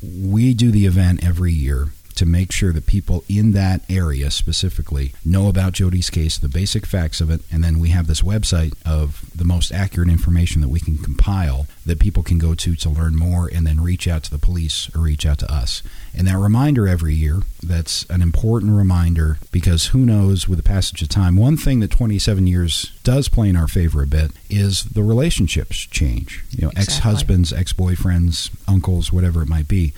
we 0.03 0.55
do 0.55 0.71
the 0.71 0.87
event 0.87 1.25
every 1.25 1.53
year 1.53 1.89
to 2.13 2.27
make 2.27 2.53
sure 2.53 2.73
that 2.73 2.87
people 2.87 3.25
in 3.29 3.53
that 3.53 3.83
area 3.91 4.31
specifically 4.31 5.13
know 5.25 5.49
about 5.49 5.73
Jody's 5.73 6.11
case, 6.11 6.39
the 6.39 6.49
basic 6.49 6.87
facts 6.87 7.21
of 7.21 7.31
it, 7.31 7.41
and 7.51 7.63
then 7.65 7.79
we 7.79 7.89
have 7.91 8.07
this 8.07 8.23
website 8.23 8.75
of 8.87 9.25
the 9.35 9.45
most 9.45 9.73
accurate 9.73 10.09
information 10.09 10.61
that 10.61 10.69
we 10.69 10.81
can 10.81 10.99
compile 10.99 11.67
that 11.85 11.99
people 11.99 12.23
can 12.23 12.39
go 12.39 12.55
to 12.55 12.77
to 12.77 12.89
learn 12.89 13.17
more 13.17 13.51
and 13.53 13.67
then 13.67 13.81
reach 13.81 14.07
out 14.07 14.23
to 14.25 14.31
the 14.31 14.39
police 14.39 14.89
or 14.95 15.01
reach 15.03 15.27
out 15.27 15.39
to 15.39 15.53
us. 15.53 15.83
And 16.15 16.29
that 16.29 16.37
reminder 16.39 16.87
every 16.87 17.15
year, 17.15 17.41
that's 17.63 18.05
an 18.11 18.23
important 18.23 18.73
reminder 18.73 19.39
because 19.51 19.87
who 19.87 20.01
knows 20.01 20.47
with 20.47 20.59
the 20.59 20.63
passage 20.63 21.03
of 21.03 21.09
time, 21.09 21.37
one 21.37 21.57
thing 21.57 21.81
that 21.81 21.91
27 21.91 22.47
years 22.47 22.93
does 23.03 23.29
play 23.29 23.49
in 23.49 23.57
our 23.57 23.67
favor 23.69 24.03
a 24.03 24.07
bit 24.07 24.31
is 24.51 24.85
the 24.85 25.03
relationships 25.03 25.79
change. 25.79 26.45
You 26.51 26.63
know, 26.67 26.69
Exactly. 26.71 26.83
ex-husbands, 26.95 27.53
ex-boyfriends, 27.53 28.51
uncles, 28.69 29.13
whatever 29.13 29.43
it 29.43 29.49
might 29.49 29.67
be 29.69 29.93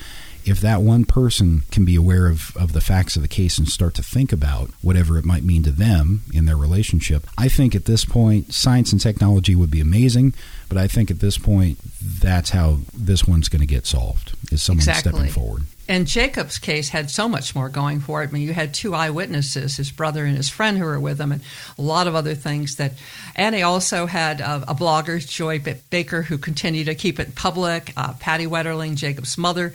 if 0.44 0.60
that 0.60 0.82
one 0.82 1.04
person 1.04 1.62
can 1.70 1.84
be 1.84 1.96
aware 1.96 2.26
of, 2.26 2.56
of 2.56 2.72
the 2.72 2.80
facts 2.80 3.16
of 3.16 3.22
the 3.22 3.28
case 3.28 3.58
and 3.58 3.68
start 3.68 3.94
to 3.94 4.02
think 4.02 4.32
about 4.32 4.70
whatever 4.82 5.18
it 5.18 5.24
might 5.24 5.42
mean 5.42 5.62
to 5.62 5.70
them 5.70 6.22
in 6.32 6.46
their 6.46 6.56
relationship, 6.56 7.26
I 7.38 7.48
think 7.48 7.74
at 7.74 7.86
this 7.86 8.04
point, 8.04 8.52
science 8.52 8.92
and 8.92 9.00
technology 9.00 9.54
would 9.54 9.70
be 9.70 9.80
amazing. 9.80 10.34
But 10.68 10.78
I 10.78 10.88
think 10.88 11.10
at 11.10 11.20
this 11.20 11.38
point, 11.38 11.78
that's 12.00 12.50
how 12.50 12.78
this 12.94 13.24
one's 13.24 13.48
going 13.48 13.60
to 13.60 13.66
get 13.66 13.86
solved, 13.86 14.34
is 14.50 14.62
someone 14.62 14.80
exactly. 14.80 15.12
stepping 15.12 15.30
forward. 15.30 15.62
And 15.86 16.06
Jacob's 16.06 16.58
case 16.58 16.88
had 16.88 17.10
so 17.10 17.28
much 17.28 17.54
more 17.54 17.68
going 17.68 18.00
for 18.00 18.22
it. 18.22 18.30
I 18.30 18.32
mean, 18.32 18.42
you 18.42 18.54
had 18.54 18.72
two 18.72 18.94
eyewitnesses, 18.94 19.76
his 19.76 19.90
brother 19.90 20.24
and 20.24 20.36
his 20.36 20.48
friend 20.48 20.78
who 20.78 20.84
were 20.84 20.98
with 20.98 21.20
him, 21.20 21.30
and 21.30 21.42
a 21.78 21.82
lot 21.82 22.06
of 22.06 22.14
other 22.14 22.34
things 22.34 22.76
that. 22.76 22.94
And 23.36 23.54
he 23.54 23.62
also 23.62 24.06
had 24.06 24.40
a, 24.40 24.64
a 24.68 24.74
blogger, 24.74 25.24
Joy 25.26 25.62
Baker, 25.90 26.22
who 26.22 26.38
continued 26.38 26.86
to 26.86 26.94
keep 26.94 27.20
it 27.20 27.34
public. 27.34 27.92
Uh, 27.96 28.14
Patty 28.14 28.46
Wetterling, 28.46 28.96
Jacob's 28.96 29.36
mother, 29.36 29.74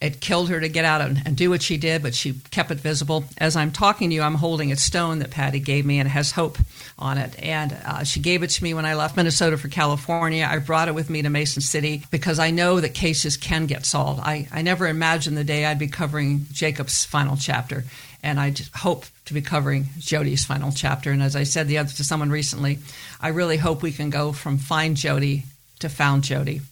it 0.00 0.20
killed 0.20 0.48
her 0.50 0.60
to 0.60 0.68
get 0.68 0.84
out 0.84 1.00
and, 1.00 1.22
and, 1.24 1.36
do 1.36 1.50
what 1.50 1.62
she 1.62 1.76
did, 1.76 2.02
but 2.02 2.14
she 2.14 2.34
kept 2.50 2.70
it 2.70 2.78
visible. 2.78 3.24
As 3.38 3.56
I'm 3.56 3.72
talking 3.72 4.10
to 4.10 4.14
you, 4.14 4.22
I'm 4.22 4.34
holding 4.34 4.72
a 4.72 4.76
stone 4.76 5.20
that 5.20 5.30
Patty 5.30 5.60
gave 5.60 5.86
me 5.86 5.98
and 5.98 6.06
it 6.06 6.12
has 6.12 6.32
hope 6.32 6.58
on 6.98 7.18
it. 7.18 7.34
And 7.42 7.76
uh, 7.84 8.04
she 8.04 8.20
gave 8.20 8.42
it 8.42 8.50
to 8.50 8.62
me 8.62 8.74
when 8.74 8.86
I 8.86 8.94
left 8.94 9.16
Minnesota 9.16 9.56
for 9.56 9.68
California. 9.68 10.46
I 10.48 10.58
brought 10.58 10.88
it 10.88 10.94
with 10.94 11.10
me 11.10 11.22
to 11.22 11.30
Mason 11.30 11.62
City 11.62 12.04
because 12.10 12.38
I 12.38 12.50
know 12.50 12.80
that 12.80 12.94
cases 12.94 13.36
can 13.36 13.66
get 13.66 13.86
solved. 13.86 14.20
I, 14.20 14.48
I 14.52 14.62
never 14.62 14.86
imagined 14.86 15.36
the 15.36 15.44
day 15.44 15.64
I'd 15.64 15.78
be 15.78 15.88
covering 15.88 16.46
Jacob's 16.52 17.04
final 17.04 17.36
chapter. 17.36 17.84
And 18.22 18.40
I 18.40 18.54
hope 18.74 19.04
to 19.26 19.34
be 19.34 19.42
covering 19.42 19.86
Jody's 19.98 20.44
final 20.44 20.72
chapter. 20.72 21.10
And 21.10 21.22
as 21.22 21.36
I 21.36 21.42
said 21.42 21.68
the 21.68 21.78
other 21.78 21.92
to 21.92 22.04
someone 22.04 22.30
recently, 22.30 22.78
I 23.20 23.28
really 23.28 23.58
hope 23.58 23.82
we 23.82 23.92
can 23.92 24.10
go 24.10 24.32
from 24.32 24.58
find 24.58 24.96
Jody 24.96 25.44
to 25.80 25.88
found 25.88 26.24
Jody. 26.24 26.62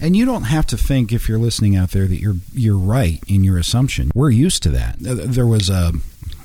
And 0.00 0.16
you 0.16 0.24
don't 0.24 0.44
have 0.44 0.66
to 0.68 0.76
think 0.76 1.12
if 1.12 1.28
you're 1.28 1.38
listening 1.38 1.76
out 1.76 1.90
there 1.90 2.06
that 2.06 2.20
you're 2.20 2.36
you're 2.52 2.78
right 2.78 3.22
in 3.28 3.44
your 3.44 3.58
assumption. 3.58 4.10
We're 4.14 4.30
used 4.30 4.62
to 4.64 4.70
that. 4.70 4.96
There 4.98 5.46
was 5.46 5.68
a 5.68 5.92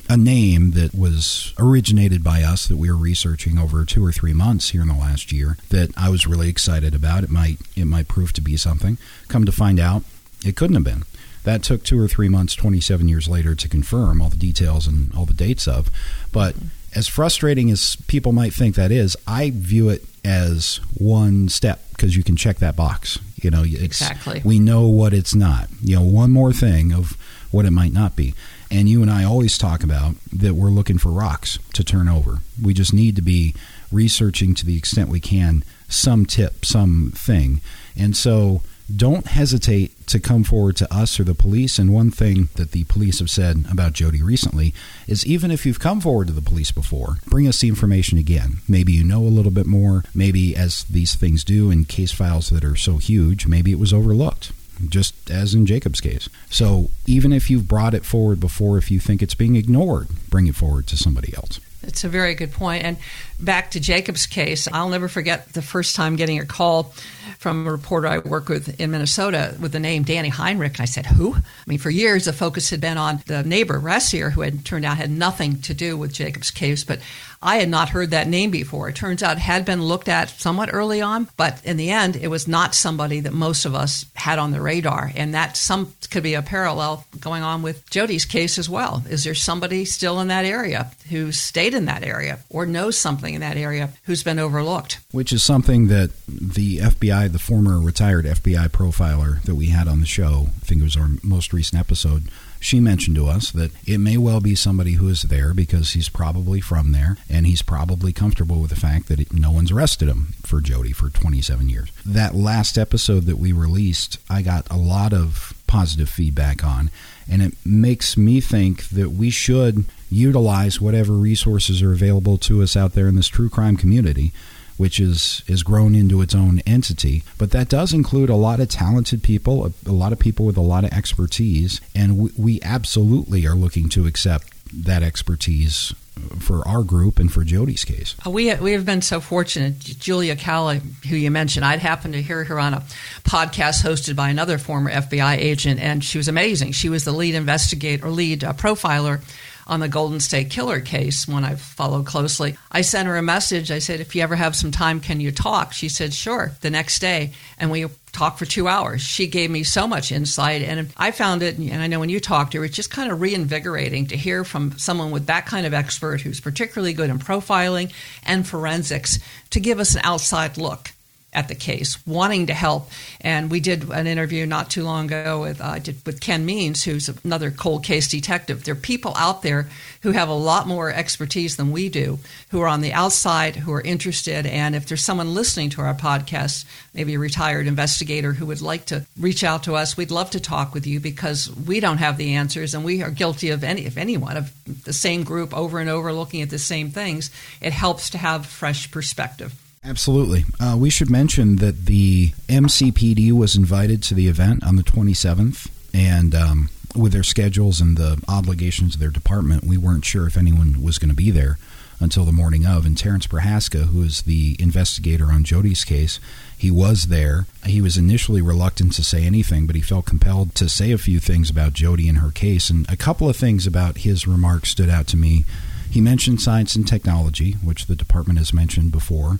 a 0.08 0.16
name 0.16 0.72
that 0.72 0.94
was 0.94 1.52
originated 1.58 2.22
by 2.22 2.42
us 2.42 2.68
that 2.68 2.76
we 2.76 2.90
were 2.90 2.96
researching 2.96 3.58
over 3.58 3.84
two 3.84 4.04
or 4.04 4.12
three 4.12 4.32
months 4.32 4.70
here 4.70 4.82
in 4.82 4.88
the 4.88 4.94
last 4.94 5.32
year 5.32 5.56
that 5.70 5.90
I 5.96 6.10
was 6.10 6.26
really 6.26 6.48
excited 6.48 6.94
about. 6.94 7.24
It 7.24 7.30
might 7.30 7.58
it 7.74 7.86
might 7.86 8.08
prove 8.08 8.32
to 8.34 8.40
be 8.40 8.56
something. 8.56 8.98
Come 9.28 9.44
to 9.44 9.52
find 9.52 9.80
out, 9.80 10.04
it 10.44 10.56
couldn't 10.56 10.76
have 10.76 10.84
been. 10.84 11.04
That 11.44 11.62
took 11.62 11.84
two 11.84 12.00
or 12.00 12.08
three 12.08 12.28
months, 12.28 12.56
27 12.56 13.08
years 13.08 13.28
later, 13.28 13.54
to 13.54 13.68
confirm 13.68 14.20
all 14.20 14.28
the 14.28 14.36
details 14.36 14.88
and 14.88 15.14
all 15.14 15.26
the 15.26 15.32
dates 15.32 15.68
of. 15.68 15.90
But 16.32 16.56
as 16.96 17.06
frustrating 17.06 17.70
as 17.70 17.94
people 18.08 18.32
might 18.32 18.54
think 18.54 18.74
that 18.74 18.90
is, 18.90 19.16
I 19.26 19.50
view 19.50 19.90
it 19.90 20.04
as 20.24 20.80
one 20.96 21.48
step 21.48 21.80
because 21.90 22.16
you 22.16 22.24
can 22.24 22.36
check 22.36 22.56
that 22.56 22.74
box. 22.74 23.18
You 23.36 23.50
know, 23.50 23.62
exactly. 23.62 24.40
We 24.44 24.58
know 24.58 24.88
what 24.88 25.12
it's 25.12 25.34
not. 25.34 25.68
You 25.82 25.96
know, 25.96 26.02
one 26.02 26.32
more 26.32 26.54
thing 26.54 26.92
of 26.92 27.16
what 27.50 27.66
it 27.66 27.70
might 27.70 27.92
not 27.92 28.16
be. 28.16 28.34
And 28.70 28.88
you 28.88 29.02
and 29.02 29.10
I 29.10 29.24
always 29.24 29.58
talk 29.58 29.84
about 29.84 30.16
that 30.32 30.54
we're 30.54 30.70
looking 30.70 30.98
for 30.98 31.10
rocks 31.10 31.58
to 31.74 31.84
turn 31.84 32.08
over. 32.08 32.38
We 32.60 32.72
just 32.72 32.94
need 32.94 33.14
to 33.16 33.22
be 33.22 33.54
researching 33.92 34.54
to 34.54 34.66
the 34.66 34.76
extent 34.76 35.10
we 35.10 35.20
can 35.20 35.64
some 35.88 36.24
tip, 36.24 36.64
some 36.64 37.12
thing. 37.14 37.60
And 37.96 38.16
so 38.16 38.62
don't 38.94 39.26
hesitate 39.26 40.06
to 40.06 40.20
come 40.20 40.44
forward 40.44 40.76
to 40.76 40.94
us 40.94 41.18
or 41.18 41.24
the 41.24 41.34
police. 41.34 41.78
And 41.78 41.92
one 41.92 42.10
thing 42.10 42.48
that 42.54 42.70
the 42.70 42.84
police 42.84 43.18
have 43.18 43.30
said 43.30 43.64
about 43.70 43.92
Jody 43.92 44.22
recently 44.22 44.72
is 45.06 45.26
even 45.26 45.50
if 45.50 45.66
you've 45.66 45.80
come 45.80 46.00
forward 46.00 46.28
to 46.28 46.32
the 46.32 46.42
police 46.42 46.70
before, 46.70 47.18
bring 47.26 47.48
us 47.48 47.60
the 47.60 47.68
information 47.68 48.18
again. 48.18 48.58
Maybe 48.68 48.92
you 48.92 49.04
know 49.04 49.22
a 49.22 49.28
little 49.28 49.50
bit 49.50 49.66
more. 49.66 50.04
Maybe, 50.14 50.54
as 50.56 50.84
these 50.84 51.14
things 51.14 51.44
do 51.44 51.70
in 51.70 51.84
case 51.84 52.12
files 52.12 52.50
that 52.50 52.64
are 52.64 52.76
so 52.76 52.98
huge, 52.98 53.46
maybe 53.46 53.72
it 53.72 53.78
was 53.78 53.92
overlooked 53.92 54.52
just 54.88 55.30
as 55.30 55.54
in 55.54 55.66
Jacob's 55.66 56.00
case. 56.00 56.28
So 56.50 56.90
even 57.06 57.32
if 57.32 57.50
you've 57.50 57.68
brought 57.68 57.94
it 57.94 58.04
forward 58.04 58.40
before, 58.40 58.78
if 58.78 58.90
you 58.90 59.00
think 59.00 59.22
it's 59.22 59.34
being 59.34 59.56
ignored, 59.56 60.08
bring 60.28 60.46
it 60.46 60.54
forward 60.54 60.86
to 60.88 60.96
somebody 60.96 61.34
else. 61.34 61.60
It's 61.82 62.04
a 62.04 62.08
very 62.08 62.34
good 62.34 62.52
point. 62.52 62.84
And 62.84 62.96
back 63.40 63.70
to 63.72 63.80
Jacob's 63.80 64.26
case, 64.26 64.68
I'll 64.70 64.88
never 64.88 65.08
forget 65.08 65.52
the 65.52 65.62
first 65.62 65.94
time 65.96 66.16
getting 66.16 66.38
a 66.38 66.44
call 66.46 66.92
from 67.38 67.66
a 67.66 67.70
reporter 67.70 68.08
I 68.08 68.18
work 68.18 68.48
with 68.48 68.80
in 68.80 68.90
Minnesota 68.90 69.54
with 69.60 69.72
the 69.72 69.80
name 69.80 70.02
Danny 70.02 70.28
Heinrich. 70.28 70.74
And 70.74 70.82
I 70.82 70.86
said, 70.86 71.06
Who? 71.06 71.34
I 71.34 71.40
mean, 71.66 71.78
for 71.78 71.90
years, 71.90 72.24
the 72.24 72.32
focus 72.32 72.70
had 72.70 72.80
been 72.80 72.98
on 72.98 73.22
the 73.26 73.42
neighbor, 73.42 73.78
Rassier, 73.78 74.32
who 74.32 74.42
had 74.42 74.64
turned 74.64 74.84
out 74.84 74.96
had 74.96 75.10
nothing 75.10 75.60
to 75.62 75.74
do 75.74 75.96
with 75.96 76.12
Jacob's 76.12 76.50
case. 76.50 76.84
But 76.84 77.00
I 77.42 77.56
had 77.56 77.68
not 77.68 77.90
heard 77.90 78.10
that 78.10 78.28
name 78.28 78.50
before. 78.50 78.88
It 78.88 78.96
turns 78.96 79.22
out 79.22 79.36
it 79.36 79.40
had 79.40 79.64
been 79.64 79.82
looked 79.82 80.08
at 80.08 80.30
somewhat 80.30 80.70
early 80.72 81.00
on, 81.00 81.28
but 81.36 81.64
in 81.64 81.76
the 81.76 81.90
end, 81.90 82.16
it 82.16 82.28
was 82.28 82.48
not 82.48 82.74
somebody 82.74 83.20
that 83.20 83.32
most 83.32 83.64
of 83.64 83.74
us 83.74 84.06
had 84.14 84.38
on 84.38 84.52
the 84.52 84.60
radar. 84.60 85.12
And 85.14 85.34
that 85.34 85.56
some 85.56 85.92
could 86.10 86.22
be 86.22 86.34
a 86.34 86.42
parallel 86.42 87.06
going 87.20 87.42
on 87.42 87.62
with 87.62 87.88
Jody's 87.90 88.24
case 88.24 88.58
as 88.58 88.68
well. 88.68 89.02
Is 89.08 89.24
there 89.24 89.34
somebody 89.34 89.84
still 89.84 90.20
in 90.20 90.28
that 90.28 90.44
area 90.44 90.90
who 91.10 91.30
stayed 91.32 91.74
in 91.74 91.84
that 91.84 92.02
area 92.02 92.40
or 92.48 92.66
knows 92.66 92.98
something 92.98 93.34
in 93.34 93.40
that 93.42 93.56
area 93.56 93.90
who's 94.04 94.22
been 94.22 94.38
overlooked? 94.38 94.98
Which 95.12 95.32
is 95.32 95.42
something 95.42 95.88
that 95.88 96.10
the 96.26 96.78
FBI, 96.78 97.15
the 97.24 97.38
former 97.38 97.80
retired 97.80 98.26
FBI 98.26 98.68
profiler 98.68 99.42
that 99.42 99.54
we 99.54 99.68
had 99.68 99.88
on 99.88 100.00
the 100.00 100.06
show, 100.06 100.48
I 100.56 100.64
think 100.64 100.80
it 100.80 100.84
was 100.84 100.96
our 100.96 101.08
most 101.22 101.52
recent 101.52 101.80
episode, 101.80 102.24
she 102.60 102.80
mentioned 102.80 103.16
to 103.16 103.26
us 103.26 103.50
that 103.52 103.70
it 103.86 103.98
may 103.98 104.16
well 104.16 104.40
be 104.40 104.54
somebody 104.54 104.92
who 104.92 105.08
is 105.08 105.22
there 105.22 105.54
because 105.54 105.92
he's 105.92 106.08
probably 106.08 106.60
from 106.60 106.92
there 106.92 107.16
and 107.28 107.46
he's 107.46 107.62
probably 107.62 108.12
comfortable 108.12 108.60
with 108.60 108.70
the 108.70 108.76
fact 108.76 109.08
that 109.08 109.32
no 109.32 109.50
one's 109.50 109.70
arrested 109.70 110.08
him 110.08 110.34
for 110.42 110.60
Jody 110.60 110.92
for 110.92 111.08
27 111.08 111.68
years. 111.68 111.90
That 112.04 112.34
last 112.34 112.76
episode 112.76 113.24
that 113.26 113.38
we 113.38 113.52
released, 113.52 114.18
I 114.28 114.42
got 114.42 114.66
a 114.70 114.76
lot 114.76 115.12
of 115.12 115.54
positive 115.66 116.08
feedback 116.08 116.64
on, 116.64 116.90
and 117.30 117.42
it 117.42 117.54
makes 117.64 118.16
me 118.16 118.40
think 118.40 118.88
that 118.90 119.10
we 119.10 119.30
should 119.30 119.84
utilize 120.10 120.80
whatever 120.80 121.12
resources 121.12 121.82
are 121.82 121.92
available 121.92 122.38
to 122.38 122.62
us 122.62 122.76
out 122.76 122.92
there 122.92 123.08
in 123.08 123.16
this 123.16 123.28
true 123.28 123.48
crime 123.48 123.76
community 123.76 124.32
which 124.76 125.00
is 125.00 125.42
is 125.46 125.62
grown 125.62 125.94
into 125.94 126.22
its 126.22 126.34
own 126.34 126.60
entity. 126.66 127.22
But 127.38 127.50
that 127.52 127.68
does 127.68 127.92
include 127.92 128.30
a 128.30 128.36
lot 128.36 128.60
of 128.60 128.68
talented 128.68 129.22
people, 129.22 129.66
a, 129.66 129.72
a 129.88 129.92
lot 129.92 130.12
of 130.12 130.18
people 130.18 130.46
with 130.46 130.56
a 130.56 130.62
lot 130.62 130.84
of 130.84 130.92
expertise, 130.92 131.80
and 131.94 132.18
we, 132.18 132.30
we 132.36 132.60
absolutely 132.62 133.46
are 133.46 133.54
looking 133.54 133.88
to 133.90 134.06
accept 134.06 134.52
that 134.72 135.02
expertise 135.02 135.94
for 136.40 136.66
our 136.66 136.82
group 136.82 137.18
and 137.18 137.32
for 137.32 137.44
Jody's 137.44 137.84
case. 137.84 138.16
Uh, 138.26 138.30
we 138.30 138.52
we 138.54 138.72
have 138.72 138.84
been 138.84 139.02
so 139.02 139.20
fortunate. 139.20 139.78
Julia 139.78 140.36
Calla, 140.36 140.76
who 141.08 141.16
you 141.16 141.30
mentioned, 141.30 141.64
I'd 141.64 141.78
happened 141.78 142.14
to 142.14 142.22
hear 142.22 142.44
her 142.44 142.58
on 142.58 142.74
a 142.74 142.80
podcast 143.24 143.82
hosted 143.82 144.16
by 144.16 144.30
another 144.30 144.58
former 144.58 144.90
FBI 144.90 145.36
agent, 145.36 145.80
and 145.80 146.02
she 146.02 146.18
was 146.18 146.28
amazing. 146.28 146.72
She 146.72 146.88
was 146.88 147.04
the 147.04 147.12
lead 147.12 147.34
investigator, 147.34 148.06
or 148.06 148.10
lead 148.10 148.44
uh, 148.44 148.52
profiler 148.54 149.20
on 149.66 149.80
the 149.80 149.88
Golden 149.88 150.20
State 150.20 150.50
Killer 150.50 150.80
case, 150.80 151.26
one 151.26 151.44
I've 151.44 151.60
followed 151.60 152.06
closely. 152.06 152.56
I 152.70 152.82
sent 152.82 153.08
her 153.08 153.16
a 153.16 153.22
message. 153.22 153.70
I 153.70 153.80
said, 153.80 154.00
if 154.00 154.14
you 154.14 154.22
ever 154.22 154.36
have 154.36 154.54
some 154.54 154.70
time, 154.70 155.00
can 155.00 155.20
you 155.20 155.32
talk? 155.32 155.72
She 155.72 155.88
said, 155.88 156.14
sure, 156.14 156.52
the 156.60 156.70
next 156.70 157.00
day. 157.00 157.32
And 157.58 157.70
we 157.70 157.86
talked 158.12 158.38
for 158.38 158.46
two 158.46 158.68
hours. 158.68 159.02
She 159.02 159.26
gave 159.26 159.50
me 159.50 159.64
so 159.64 159.86
much 159.86 160.12
insight. 160.12 160.62
And 160.62 160.92
I 160.96 161.10
found 161.10 161.42
it, 161.42 161.58
and 161.58 161.82
I 161.82 161.86
know 161.86 162.00
when 162.00 162.08
you 162.08 162.20
talked 162.20 162.52
to 162.52 162.58
her, 162.58 162.64
it's 162.64 162.76
just 162.76 162.90
kind 162.90 163.10
of 163.10 163.20
reinvigorating 163.20 164.06
to 164.08 164.16
hear 164.16 164.44
from 164.44 164.78
someone 164.78 165.10
with 165.10 165.26
that 165.26 165.46
kind 165.46 165.66
of 165.66 165.74
expert 165.74 166.20
who's 166.20 166.40
particularly 166.40 166.92
good 166.92 167.10
in 167.10 167.18
profiling 167.18 167.92
and 168.24 168.46
forensics 168.46 169.18
to 169.50 169.60
give 169.60 169.80
us 169.80 169.94
an 169.94 170.00
outside 170.04 170.56
look 170.56 170.92
at 171.36 171.48
the 171.48 171.54
case, 171.54 172.04
wanting 172.06 172.46
to 172.46 172.54
help. 172.54 172.90
And 173.20 173.50
we 173.50 173.60
did 173.60 173.88
an 173.90 174.06
interview 174.06 174.46
not 174.46 174.70
too 174.70 174.82
long 174.82 175.04
ago 175.04 175.42
with 175.42 175.60
uh, 175.60 175.78
with 176.04 176.20
Ken 176.20 176.46
Mains, 176.46 176.82
who's 176.82 177.10
another 177.24 177.50
cold 177.50 177.84
case 177.84 178.08
detective. 178.08 178.64
There 178.64 178.72
are 178.72 178.76
people 178.76 179.12
out 179.16 179.42
there 179.42 179.68
who 180.00 180.12
have 180.12 180.30
a 180.30 180.34
lot 180.34 180.66
more 180.66 180.90
expertise 180.90 181.56
than 181.56 181.72
we 181.72 181.90
do, 181.90 182.18
who 182.50 182.60
are 182.62 182.68
on 182.68 182.80
the 182.80 182.94
outside, 182.94 183.56
who 183.56 183.72
are 183.72 183.82
interested. 183.82 184.46
And 184.46 184.74
if 184.74 184.86
there's 184.86 185.04
someone 185.04 185.34
listening 185.34 185.70
to 185.70 185.82
our 185.82 185.94
podcast, 185.94 186.64
maybe 186.94 187.14
a 187.14 187.18
retired 187.18 187.66
investigator 187.66 188.32
who 188.32 188.46
would 188.46 188.62
like 188.62 188.86
to 188.86 189.04
reach 189.20 189.44
out 189.44 189.64
to 189.64 189.76
us, 189.76 189.96
we'd 189.96 190.10
love 190.10 190.30
to 190.30 190.40
talk 190.40 190.72
with 190.72 190.86
you 190.86 191.00
because 191.00 191.54
we 191.54 191.80
don't 191.80 191.98
have 191.98 192.16
the 192.16 192.34
answers, 192.34 192.74
and 192.74 192.82
we 192.82 193.02
are 193.02 193.10
guilty 193.10 193.50
of 193.50 193.62
any, 193.62 193.84
if 193.84 193.98
anyone, 193.98 194.38
of 194.38 194.54
the 194.84 194.94
same 194.94 195.22
group 195.22 195.54
over 195.54 195.78
and 195.80 195.90
over 195.90 196.12
looking 196.14 196.40
at 196.40 196.50
the 196.50 196.58
same 196.58 196.90
things. 196.90 197.30
It 197.60 197.74
helps 197.74 198.08
to 198.10 198.18
have 198.18 198.46
fresh 198.46 198.90
perspective. 198.90 199.52
Absolutely. 199.86 200.44
Uh, 200.58 200.76
we 200.76 200.90
should 200.90 201.10
mention 201.10 201.56
that 201.56 201.86
the 201.86 202.30
MCPD 202.48 203.30
was 203.30 203.54
invited 203.54 204.02
to 204.04 204.14
the 204.14 204.26
event 204.26 204.64
on 204.66 204.74
the 204.74 204.82
27th, 204.82 205.70
and 205.94 206.34
um, 206.34 206.70
with 206.96 207.12
their 207.12 207.22
schedules 207.22 207.80
and 207.80 207.96
the 207.96 208.20
obligations 208.26 208.94
of 208.94 209.00
their 209.00 209.10
department, 209.10 209.64
we 209.64 209.76
weren't 209.76 210.04
sure 210.04 210.26
if 210.26 210.36
anyone 210.36 210.82
was 210.82 210.98
going 210.98 211.08
to 211.08 211.14
be 211.14 211.30
there 211.30 211.58
until 212.00 212.24
the 212.24 212.32
morning 212.32 212.66
of. 212.66 212.84
And 212.84 212.98
Terrence 212.98 213.28
Prohaska, 213.28 213.84
who 213.84 214.02
is 214.02 214.22
the 214.22 214.56
investigator 214.58 215.26
on 215.26 215.44
Jody's 215.44 215.84
case, 215.84 216.18
he 216.58 216.70
was 216.70 217.04
there. 217.04 217.46
He 217.64 217.80
was 217.80 217.96
initially 217.96 218.42
reluctant 218.42 218.92
to 218.94 219.04
say 219.04 219.24
anything, 219.24 219.68
but 219.68 219.76
he 219.76 219.82
felt 219.82 220.04
compelled 220.04 220.56
to 220.56 220.68
say 220.68 220.90
a 220.90 220.98
few 220.98 221.20
things 221.20 221.48
about 221.48 221.74
Jody 221.74 222.08
and 222.08 222.18
her 222.18 222.32
case. 222.32 222.70
And 222.70 222.90
a 222.90 222.96
couple 222.96 223.28
of 223.28 223.36
things 223.36 223.68
about 223.68 223.98
his 223.98 224.26
remarks 224.26 224.70
stood 224.70 224.90
out 224.90 225.06
to 225.08 225.16
me. 225.16 225.44
He 225.88 226.00
mentioned 226.00 226.40
science 226.40 226.74
and 226.74 226.86
technology, 226.88 227.52
which 227.62 227.86
the 227.86 227.94
department 227.94 228.40
has 228.40 228.52
mentioned 228.52 228.90
before 228.90 229.38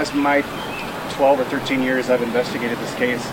as 0.00 0.14
my 0.14 0.40
12 1.10 1.40
or 1.40 1.44
13 1.44 1.82
years 1.82 2.08
I've 2.08 2.22
investigated 2.22 2.78
this 2.78 2.94
case, 2.94 3.24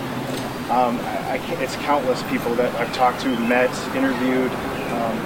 Um, 0.68 1.00
I, 1.00 1.40
I 1.40 1.62
it's 1.62 1.76
countless 1.76 2.22
people 2.24 2.54
that 2.56 2.70
I've 2.78 2.92
talked 2.94 3.22
to, 3.22 3.28
met, 3.40 3.72
interviewed, 3.96 4.52
um, 4.92 5.16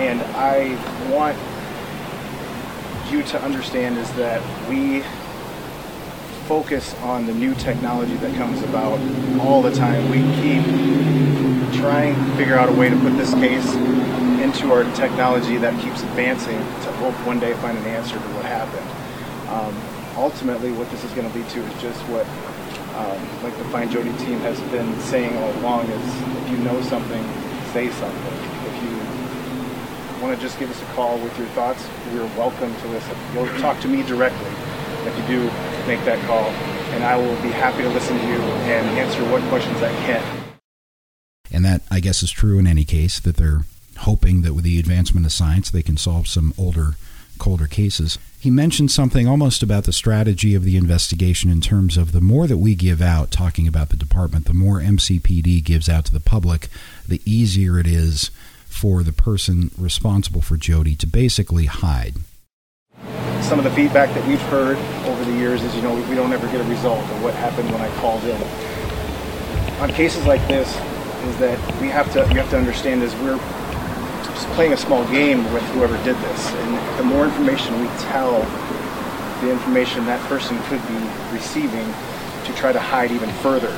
and 0.00 0.22
I 0.34 0.80
want 1.10 1.36
you 3.12 3.22
to 3.22 3.42
understand 3.42 3.98
is 3.98 4.10
that 4.14 4.40
we 4.66 5.02
focus 6.48 6.94
on 7.02 7.26
the 7.26 7.34
new 7.34 7.54
technology 7.56 8.16
that 8.16 8.34
comes 8.36 8.62
about 8.62 8.98
all 9.40 9.60
the 9.60 9.72
time. 9.72 10.08
We 10.08 10.22
keep 10.40 10.64
trying 11.82 12.14
to 12.14 12.36
figure 12.38 12.56
out 12.56 12.70
a 12.70 12.72
way 12.72 12.88
to 12.88 12.96
put 12.96 13.14
this 13.18 13.34
case 13.34 13.74
into 14.40 14.72
our 14.72 14.84
technology 14.94 15.58
that 15.58 15.78
keeps 15.82 16.02
advancing 16.02 16.58
to 16.84 16.92
hope 16.92 17.14
one 17.26 17.38
day 17.38 17.52
find 17.60 17.76
an 17.76 17.84
answer 17.84 18.14
to 18.14 18.28
what 18.32 18.46
happened. 18.46 18.88
Um, 19.50 19.99
ultimately, 20.16 20.72
what 20.72 20.90
this 20.90 21.04
is 21.04 21.12
going 21.12 21.30
to 21.30 21.38
lead 21.38 21.48
to 21.50 21.60
is 21.60 21.82
just 21.82 22.00
what, 22.08 22.26
um, 22.96 23.42
like 23.42 23.56
the 23.58 23.64
Find 23.70 23.90
Jodi 23.90 24.12
team 24.18 24.38
has 24.40 24.60
been 24.70 24.98
saying 25.00 25.36
all 25.36 25.52
along: 25.60 25.86
is 25.90 26.22
if 26.44 26.50
you 26.50 26.58
know 26.58 26.80
something, 26.82 27.22
say 27.72 27.90
something. 27.90 28.34
If 28.66 28.82
you 28.82 30.22
want 30.22 30.36
to 30.36 30.40
just 30.40 30.58
give 30.58 30.70
us 30.70 30.80
a 30.82 30.86
call 30.94 31.18
with 31.18 31.36
your 31.38 31.48
thoughts, 31.48 31.86
you're 32.12 32.26
welcome 32.36 32.74
to 32.74 32.88
listen. 32.88 33.16
You'll 33.34 33.48
talk 33.58 33.80
to 33.80 33.88
me 33.88 34.02
directly 34.02 34.50
if 35.06 35.16
you 35.18 35.26
do 35.26 35.44
make 35.86 36.04
that 36.04 36.22
call, 36.26 36.50
and 36.94 37.04
I 37.04 37.16
will 37.16 37.40
be 37.42 37.50
happy 37.50 37.82
to 37.82 37.88
listen 37.88 38.18
to 38.18 38.26
you 38.26 38.40
and 38.68 38.98
answer 38.98 39.22
what 39.30 39.42
questions 39.44 39.82
I 39.82 39.92
can. 40.06 40.40
And 41.52 41.64
that, 41.64 41.82
I 41.90 42.00
guess, 42.00 42.22
is 42.22 42.30
true 42.30 42.58
in 42.58 42.66
any 42.66 42.84
case 42.84 43.18
that 43.20 43.36
they're 43.36 43.64
hoping 43.98 44.42
that 44.42 44.54
with 44.54 44.64
the 44.64 44.78
advancement 44.78 45.26
of 45.26 45.32
science 45.32 45.70
they 45.70 45.82
can 45.82 45.96
solve 45.96 46.26
some 46.26 46.54
older, 46.56 46.94
colder 47.40 47.66
cases. 47.66 48.18
He 48.38 48.50
mentioned 48.50 48.92
something 48.92 49.26
almost 49.26 49.62
about 49.62 49.84
the 49.84 49.92
strategy 49.92 50.54
of 50.54 50.62
the 50.62 50.76
investigation 50.76 51.50
in 51.50 51.60
terms 51.60 51.96
of 51.96 52.12
the 52.12 52.20
more 52.20 52.46
that 52.46 52.58
we 52.58 52.76
give 52.76 53.02
out 53.02 53.32
talking 53.32 53.66
about 53.66 53.88
the 53.88 53.96
department, 53.96 54.46
the 54.46 54.54
more 54.54 54.80
MCPD 54.80 55.64
gives 55.64 55.88
out 55.88 56.04
to 56.04 56.12
the 56.12 56.20
public, 56.20 56.68
the 57.08 57.20
easier 57.24 57.78
it 57.80 57.88
is 57.88 58.30
for 58.66 59.02
the 59.02 59.12
person 59.12 59.72
responsible 59.76 60.40
for 60.40 60.56
Jodi 60.56 60.94
to 60.94 61.06
basically 61.06 61.66
hide 61.66 62.14
some 63.42 63.58
of 63.58 63.64
the 63.64 63.70
feedback 63.72 64.14
that 64.14 64.24
we've 64.28 64.42
heard 64.42 64.76
over 65.08 65.24
the 65.24 65.32
years 65.32 65.60
is, 65.64 65.74
you 65.74 65.82
know, 65.82 65.94
we 66.08 66.14
don't 66.14 66.32
ever 66.32 66.46
get 66.52 66.60
a 66.60 66.68
result 66.68 67.00
of 67.00 67.22
what 67.24 67.34
happened 67.34 67.68
when 67.72 67.80
I 67.80 67.92
called 67.96 68.22
in. 68.22 68.40
On 69.80 69.90
cases 69.90 70.24
like 70.24 70.46
this, 70.46 70.68
is 71.24 71.36
that 71.38 71.58
we 71.80 71.88
have 71.88 72.10
to 72.12 72.20
you 72.20 72.40
have 72.40 72.50
to 72.50 72.56
understand 72.56 73.02
is 73.02 73.14
we're 73.16 73.38
playing 74.54 74.72
a 74.72 74.76
small 74.76 75.04
game 75.08 75.50
with 75.52 75.62
whoever 75.70 75.96
did 76.04 76.16
this, 76.16 76.46
and 76.52 76.98
the 76.98 77.02
more 77.04 77.24
information 77.24 77.80
we 77.80 77.86
tell, 77.98 78.42
the 79.40 79.50
information 79.50 80.04
that 80.06 80.20
person 80.28 80.58
could 80.64 80.80
be 80.88 80.98
receiving 81.32 81.86
to 82.44 82.52
try 82.54 82.72
to 82.72 82.80
hide 82.80 83.10
even 83.10 83.30
further, 83.42 83.74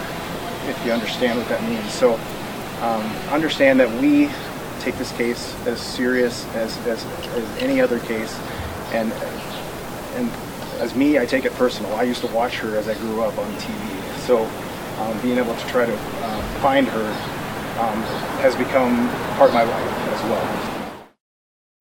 if 0.69 0.81
you 0.85 0.93
understand 0.93 1.39
what 1.39 1.49
that 1.49 1.63
means. 1.69 1.93
So 1.93 2.15
um, 2.81 3.03
understand 3.31 3.79
that 3.81 3.91
we 4.01 4.29
take 4.81 4.97
this 4.97 5.13
case 5.13 5.55
as 5.67 5.81
serious 5.81 6.47
as, 6.55 6.77
as, 6.87 7.05
as 7.05 7.63
any 7.63 7.81
other 7.81 8.01
case, 8.01 8.37
and 8.93 9.13
and 10.15 10.31
as 10.81 10.95
me, 10.97 11.19
I 11.19 11.27
take 11.27 11.45
it 11.45 11.53
personal. 11.53 11.95
I 11.95 12.03
used 12.03 12.23
to 12.23 12.27
watch 12.29 12.59
her 12.59 12.77
as 12.77 12.89
I 12.89 12.95
grew 12.95 13.23
up 13.23 13.39
on 13.39 13.51
TV. 13.55 14.19
So 14.27 14.45
um, 14.99 15.21
being 15.23 15.39
able 15.39 15.55
to 15.55 15.67
try 15.69 15.87
to 15.87 15.95
uh, 15.95 16.43
find 16.61 16.89
her 16.89 17.07
um, 17.81 18.03
has 18.43 18.57
become 18.57 19.09
part 19.37 19.51
of 19.51 19.55
my 19.55 19.63
life 19.63 20.02
well. 20.23 20.63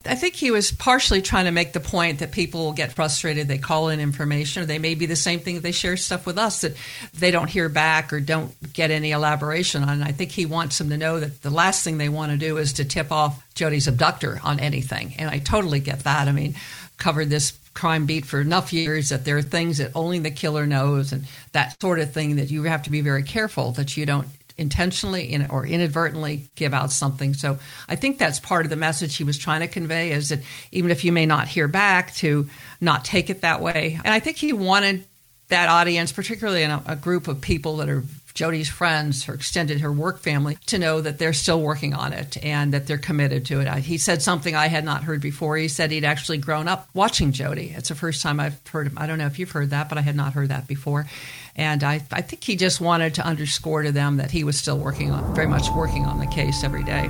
I 0.04 0.16
think 0.16 0.34
he 0.34 0.50
was 0.50 0.72
partially 0.72 1.22
trying 1.22 1.46
to 1.46 1.52
make 1.52 1.74
the 1.74 1.80
point 1.80 2.20
that 2.20 2.32
people 2.32 2.74
get 2.74 2.92
frustrated. 2.92 3.48
They 3.48 3.60
call 3.60 3.90
in 3.90 4.00
information, 4.00 4.64
or 4.64 4.66
they 4.66 4.80
may 4.80 4.96
be 4.96 5.06
the 5.06 5.16
same 5.16 5.40
thing. 5.40 5.60
They 5.60 5.72
share 5.72 5.96
stuff 5.96 6.26
with 6.26 6.40
us 6.40 6.62
that 6.62 6.76
they 7.14 7.30
don't 7.30 7.50
hear 7.50 7.70
back 7.70 8.12
or 8.12 8.20
don't 8.20 8.52
get 8.74 8.90
any 8.90 9.12
elaboration 9.12 9.84
on. 9.84 10.02
I 10.02 10.12
think 10.12 10.32
he 10.32 10.48
wants 10.48 10.80
them 10.80 10.90
to 10.90 10.98
know 10.98 11.20
that 11.20 11.44
the 11.44 11.52
last 11.52 11.84
thing 11.84 11.98
they 11.98 12.10
want 12.10 12.32
to 12.32 12.38
do 12.38 12.58
is 12.58 12.74
to 12.74 12.86
tip 12.86 13.12
off 13.12 13.46
Jody's 13.54 13.88
abductor 13.88 14.42
on 14.44 14.60
anything. 14.60 15.14
And 15.20 15.30
I 15.30 15.38
totally 15.38 15.80
get 15.80 16.00
that. 16.00 16.28
I 16.28 16.32
mean, 16.32 16.56
covered 16.98 17.30
this 17.30 17.54
crime 17.74 18.06
beat 18.06 18.26
for 18.26 18.42
enough 18.42 18.74
years 18.74 19.10
that 19.10 19.24
there 19.24 19.38
are 19.38 19.42
things 19.42 19.78
that 19.78 19.92
only 19.96 20.20
the 20.20 20.32
killer 20.32 20.66
knows 20.68 21.14
and 21.14 21.26
that 21.54 21.80
sort 21.80 22.00
of 22.00 22.12
thing 22.12 22.36
that 22.36 22.52
you 22.52 22.64
have 22.64 22.84
to 22.84 22.90
be 22.90 23.02
very 23.02 23.24
careful 23.24 23.72
that 23.72 23.96
you 23.96 24.06
don't 24.06 24.28
intentionally 24.62 25.46
or 25.50 25.66
inadvertently 25.66 26.50
give 26.56 26.74
out 26.74 26.92
something. 26.92 27.34
So 27.34 27.60
I 27.90 27.96
think 27.96 28.18
that's 28.18 28.40
part 28.40 28.66
of 28.66 28.70
the 28.70 28.78
message 28.78 29.18
he 29.18 29.24
was 29.24 29.38
trying 29.38 29.62
to 29.62 29.68
convey 29.68 30.12
is 30.12 30.30
that 30.30 30.40
even 30.72 30.92
if 30.92 31.04
you 31.04 31.12
may 31.12 31.26
not 31.26 31.48
hear 31.48 31.68
back, 31.68 32.14
to 32.16 32.48
not 32.80 33.04
take 33.04 33.30
it 33.30 33.42
that 33.42 33.62
way. 33.62 34.00
And 34.06 34.14
I 34.14 34.20
think 34.20 34.38
he 34.38 34.54
wanted 34.54 35.04
that 35.50 35.68
audience, 35.68 36.12
particularly 36.12 36.64
in 36.64 36.72
a, 36.72 36.82
a 36.86 36.96
group 36.96 37.28
of 37.28 37.42
people 37.42 37.78
that 37.78 37.90
are 37.90 38.04
Jodi's 38.34 38.70
friends, 38.70 39.26
her 39.26 39.34
extended, 39.34 39.82
her 39.82 39.92
work 39.92 40.20
family, 40.20 40.58
to 40.68 40.78
know 40.78 41.02
that 41.02 41.20
they're 41.20 41.34
still 41.34 41.62
working 41.62 41.94
on 41.94 42.14
it 42.14 42.44
and 42.44 42.74
that 42.74 42.88
they're 42.88 42.98
committed 42.98 43.46
to 43.48 43.60
it. 43.60 43.68
He 43.80 43.98
said 43.98 44.22
something 44.22 44.56
I 44.56 44.68
had 44.68 44.86
not 44.86 45.04
heard 45.04 45.22
before. 45.22 45.58
He 45.58 45.68
said 45.68 45.92
he'd 45.92 46.06
actually 46.06 46.38
grown 46.38 46.68
up 46.68 46.90
watching 46.94 47.32
Jody. 47.32 47.74
It's 47.76 47.90
the 47.90 47.96
first 47.96 48.22
time 48.22 48.40
I've 48.40 48.60
heard 48.68 48.88
him. 48.88 48.98
I 48.98 49.08
don't 49.08 49.18
know 49.18 49.28
if 49.28 49.40
you've 49.40 49.52
heard 49.52 49.72
that, 49.72 49.90
but 49.90 49.98
I 49.98 50.02
had 50.02 50.16
not 50.16 50.34
heard 50.34 50.50
that 50.50 50.68
before. 50.68 51.08
And 51.56 51.84
I, 51.84 52.02
I 52.12 52.22
think 52.22 52.44
he 52.44 52.56
just 52.56 52.80
wanted 52.80 53.16
to 53.16 53.26
underscore 53.26 53.84
to 53.84 53.92
them 53.92 54.18
that 54.18 54.32
he 54.32 54.44
was 54.44 54.58
still 54.58 54.78
working 54.78 55.12
on, 55.12 55.36
very 55.36 55.48
much 55.48 55.70
working 55.70 56.06
on 56.06 56.20
the 56.20 56.28
case 56.28 56.64
every 56.64 56.84
day. 56.84 57.10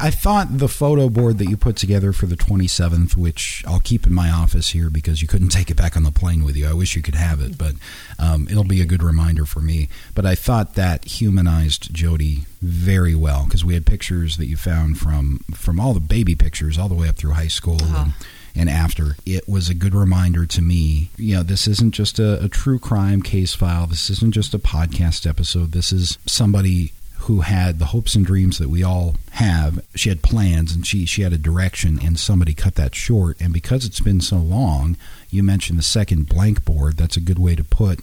I 0.00 0.10
thought 0.12 0.58
the 0.58 0.68
photo 0.68 1.08
board 1.08 1.38
that 1.38 1.50
you 1.50 1.56
put 1.56 1.74
together 1.74 2.12
for 2.12 2.26
the 2.26 2.36
27th, 2.36 3.16
which 3.16 3.64
I'll 3.66 3.80
keep 3.80 4.06
in 4.06 4.14
my 4.14 4.30
office 4.30 4.68
here 4.68 4.90
because 4.90 5.20
you 5.20 5.26
couldn't 5.26 5.48
take 5.48 5.72
it 5.72 5.76
back 5.76 5.96
on 5.96 6.04
the 6.04 6.12
plane 6.12 6.44
with 6.44 6.54
you. 6.54 6.68
I 6.68 6.72
wish 6.72 6.94
you 6.94 7.02
could 7.02 7.16
have 7.16 7.40
it, 7.40 7.58
but 7.58 7.74
um, 8.16 8.46
it'll 8.48 8.62
be 8.62 8.80
a 8.80 8.86
good 8.86 9.02
reminder 9.02 9.44
for 9.44 9.60
me. 9.60 9.88
But 10.14 10.24
I 10.24 10.36
thought 10.36 10.76
that 10.76 11.04
humanized 11.04 11.92
Jody 11.92 12.46
very 12.62 13.16
well 13.16 13.44
because 13.44 13.64
we 13.64 13.74
had 13.74 13.86
pictures 13.86 14.36
that 14.36 14.46
you 14.46 14.56
found 14.56 14.98
from 14.98 15.40
from 15.52 15.80
all 15.80 15.94
the 15.94 16.00
baby 16.00 16.36
pictures 16.36 16.78
all 16.78 16.88
the 16.88 16.94
way 16.94 17.08
up 17.08 17.16
through 17.16 17.32
high 17.32 17.48
school 17.48 17.82
uh-huh. 17.82 18.04
and, 18.04 18.12
and 18.54 18.70
after. 18.70 19.16
It 19.26 19.48
was 19.48 19.68
a 19.68 19.74
good 19.74 19.96
reminder 19.96 20.46
to 20.46 20.62
me. 20.62 21.10
You 21.16 21.36
know, 21.36 21.42
this 21.42 21.66
isn't 21.66 21.92
just 21.92 22.20
a, 22.20 22.44
a 22.44 22.48
true 22.48 22.78
crime 22.78 23.20
case 23.20 23.52
file. 23.52 23.88
This 23.88 24.10
isn't 24.10 24.32
just 24.32 24.54
a 24.54 24.60
podcast 24.60 25.28
episode. 25.28 25.72
This 25.72 25.90
is 25.90 26.18
somebody 26.24 26.92
who 27.28 27.42
had 27.42 27.78
the 27.78 27.84
hopes 27.84 28.14
and 28.14 28.24
dreams 28.24 28.56
that 28.56 28.70
we 28.70 28.82
all 28.82 29.14
have. 29.32 29.84
She 29.94 30.08
had 30.08 30.22
plans 30.22 30.74
and 30.74 30.86
she 30.86 31.04
she 31.04 31.20
had 31.20 31.34
a 31.34 31.38
direction, 31.38 31.98
and 32.02 32.18
somebody 32.18 32.54
cut 32.54 32.74
that 32.76 32.94
short. 32.94 33.38
And 33.38 33.52
because 33.52 33.84
it's 33.84 34.00
been 34.00 34.22
so 34.22 34.38
long, 34.38 34.96
you 35.28 35.42
mentioned 35.42 35.78
the 35.78 35.82
second 35.82 36.26
blank 36.26 36.64
board. 36.64 36.96
That's 36.96 37.18
a 37.18 37.20
good 37.20 37.38
way 37.38 37.54
to 37.54 37.62
put 37.62 38.00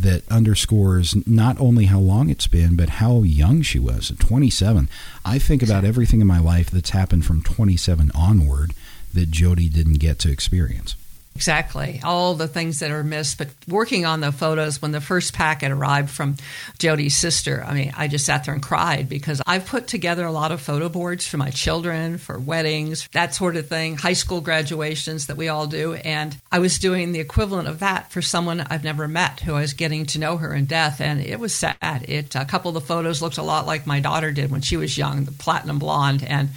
that 0.00 0.26
underscores 0.32 1.14
not 1.26 1.60
only 1.60 1.84
how 1.84 1.98
long 1.98 2.30
it's 2.30 2.46
been, 2.46 2.76
but 2.76 2.88
how 2.88 3.22
young 3.22 3.60
she 3.60 3.78
was 3.78 4.10
at 4.10 4.20
27. 4.20 4.88
I 5.22 5.38
think 5.38 5.62
about 5.62 5.84
everything 5.84 6.22
in 6.22 6.26
my 6.26 6.40
life 6.40 6.70
that's 6.70 6.90
happened 6.90 7.26
from 7.26 7.42
27 7.42 8.10
onward 8.14 8.72
that 9.12 9.30
Jody 9.30 9.68
didn't 9.68 9.98
get 9.98 10.18
to 10.20 10.32
experience. 10.32 10.96
Exactly. 11.36 12.00
All 12.04 12.34
the 12.34 12.46
things 12.46 12.78
that 12.78 12.92
are 12.92 13.02
missed. 13.02 13.38
But 13.38 13.48
working 13.66 14.06
on 14.06 14.20
the 14.20 14.30
photos, 14.30 14.80
when 14.80 14.92
the 14.92 15.00
first 15.00 15.34
packet 15.34 15.72
arrived 15.72 16.10
from 16.10 16.36
Jody's 16.78 17.16
sister, 17.16 17.64
I 17.66 17.74
mean, 17.74 17.92
I 17.96 18.06
just 18.06 18.24
sat 18.24 18.44
there 18.44 18.54
and 18.54 18.62
cried 18.62 19.08
because 19.08 19.42
I've 19.44 19.66
put 19.66 19.88
together 19.88 20.24
a 20.24 20.32
lot 20.32 20.52
of 20.52 20.60
photo 20.60 20.88
boards 20.88 21.26
for 21.26 21.36
my 21.36 21.50
children, 21.50 22.18
for 22.18 22.38
weddings, 22.38 23.08
that 23.12 23.34
sort 23.34 23.56
of 23.56 23.68
thing, 23.68 23.96
high 23.96 24.12
school 24.12 24.40
graduations 24.40 25.26
that 25.26 25.36
we 25.36 25.48
all 25.48 25.66
do. 25.66 25.94
And 25.94 26.36
I 26.52 26.60
was 26.60 26.78
doing 26.78 27.10
the 27.10 27.20
equivalent 27.20 27.66
of 27.66 27.80
that 27.80 28.12
for 28.12 28.22
someone 28.22 28.60
I've 28.60 28.84
never 28.84 29.08
met 29.08 29.40
who 29.40 29.54
I 29.54 29.60
was 29.60 29.74
getting 29.74 30.06
to 30.06 30.20
know 30.20 30.36
her 30.36 30.54
in 30.54 30.66
death. 30.66 31.00
And 31.00 31.20
it 31.20 31.40
was 31.40 31.52
sad. 31.52 32.04
It, 32.08 32.36
a 32.36 32.44
couple 32.44 32.68
of 32.68 32.74
the 32.74 32.80
photos 32.80 33.20
looked 33.20 33.38
a 33.38 33.42
lot 33.42 33.66
like 33.66 33.88
my 33.88 33.98
daughter 33.98 34.30
did 34.30 34.52
when 34.52 34.60
she 34.60 34.76
was 34.76 34.96
young, 34.96 35.24
the 35.24 35.32
platinum 35.32 35.80
blonde. 35.80 36.22
And 36.22 36.50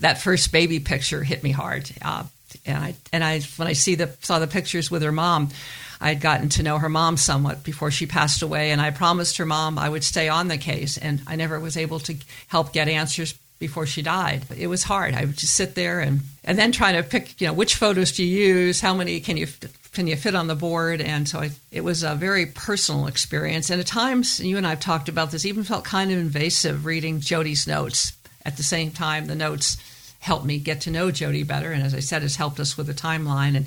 that 0.00 0.20
first 0.20 0.50
baby 0.50 0.80
picture 0.80 1.22
hit 1.22 1.42
me 1.44 1.52
hard. 1.52 1.88
Uh, 2.02 2.24
and 2.66 2.78
I 2.78 2.94
and 3.12 3.24
I 3.24 3.40
when 3.56 3.68
I 3.68 3.72
see 3.72 3.94
the 3.94 4.10
saw 4.20 4.38
the 4.38 4.46
pictures 4.46 4.90
with 4.90 5.02
her 5.02 5.12
mom, 5.12 5.50
I 6.00 6.08
had 6.08 6.20
gotten 6.20 6.48
to 6.50 6.62
know 6.62 6.78
her 6.78 6.88
mom 6.88 7.16
somewhat 7.16 7.64
before 7.64 7.90
she 7.90 8.06
passed 8.06 8.42
away, 8.42 8.70
and 8.70 8.80
I 8.80 8.90
promised 8.90 9.36
her 9.38 9.46
mom 9.46 9.78
I 9.78 9.88
would 9.88 10.04
stay 10.04 10.28
on 10.28 10.48
the 10.48 10.58
case, 10.58 10.98
and 10.98 11.22
I 11.26 11.36
never 11.36 11.58
was 11.58 11.76
able 11.76 11.98
to 12.00 12.16
help 12.48 12.72
get 12.72 12.88
answers 12.88 13.34
before 13.58 13.86
she 13.86 14.02
died. 14.02 14.44
It 14.56 14.66
was 14.66 14.82
hard. 14.82 15.14
I 15.14 15.24
would 15.24 15.36
just 15.36 15.54
sit 15.54 15.74
there 15.74 16.00
and, 16.00 16.20
and 16.44 16.58
then 16.58 16.72
trying 16.72 16.96
to 16.96 17.02
pick, 17.02 17.40
you 17.40 17.46
know, 17.46 17.52
which 17.52 17.76
photos 17.76 18.12
do 18.12 18.24
you 18.24 18.54
use? 18.54 18.80
How 18.80 18.94
many 18.94 19.20
can 19.20 19.36
you 19.36 19.46
can 19.92 20.06
you 20.06 20.16
fit 20.16 20.34
on 20.34 20.48
the 20.48 20.56
board? 20.56 21.00
And 21.00 21.28
so 21.28 21.38
I, 21.38 21.50
it 21.70 21.82
was 21.82 22.02
a 22.02 22.14
very 22.14 22.46
personal 22.46 23.06
experience. 23.06 23.70
And 23.70 23.80
at 23.80 23.86
times, 23.86 24.40
you 24.40 24.56
and 24.56 24.66
I 24.66 24.70
have 24.70 24.80
talked 24.80 25.08
about 25.08 25.30
this, 25.30 25.46
even 25.46 25.62
felt 25.62 25.84
kind 25.84 26.10
of 26.10 26.18
invasive 26.18 26.84
reading 26.84 27.20
Jody's 27.20 27.66
notes. 27.66 28.12
At 28.44 28.56
the 28.58 28.62
same 28.62 28.90
time, 28.90 29.26
the 29.26 29.34
notes 29.34 29.78
helped 30.24 30.46
me 30.46 30.58
get 30.58 30.80
to 30.80 30.90
know 30.90 31.10
Jody 31.10 31.42
better. 31.42 31.70
And 31.70 31.82
as 31.82 31.94
I 31.94 32.00
said, 32.00 32.22
has 32.22 32.36
helped 32.36 32.58
us 32.58 32.78
with 32.78 32.86
the 32.86 32.94
timeline. 32.94 33.56
And 33.56 33.66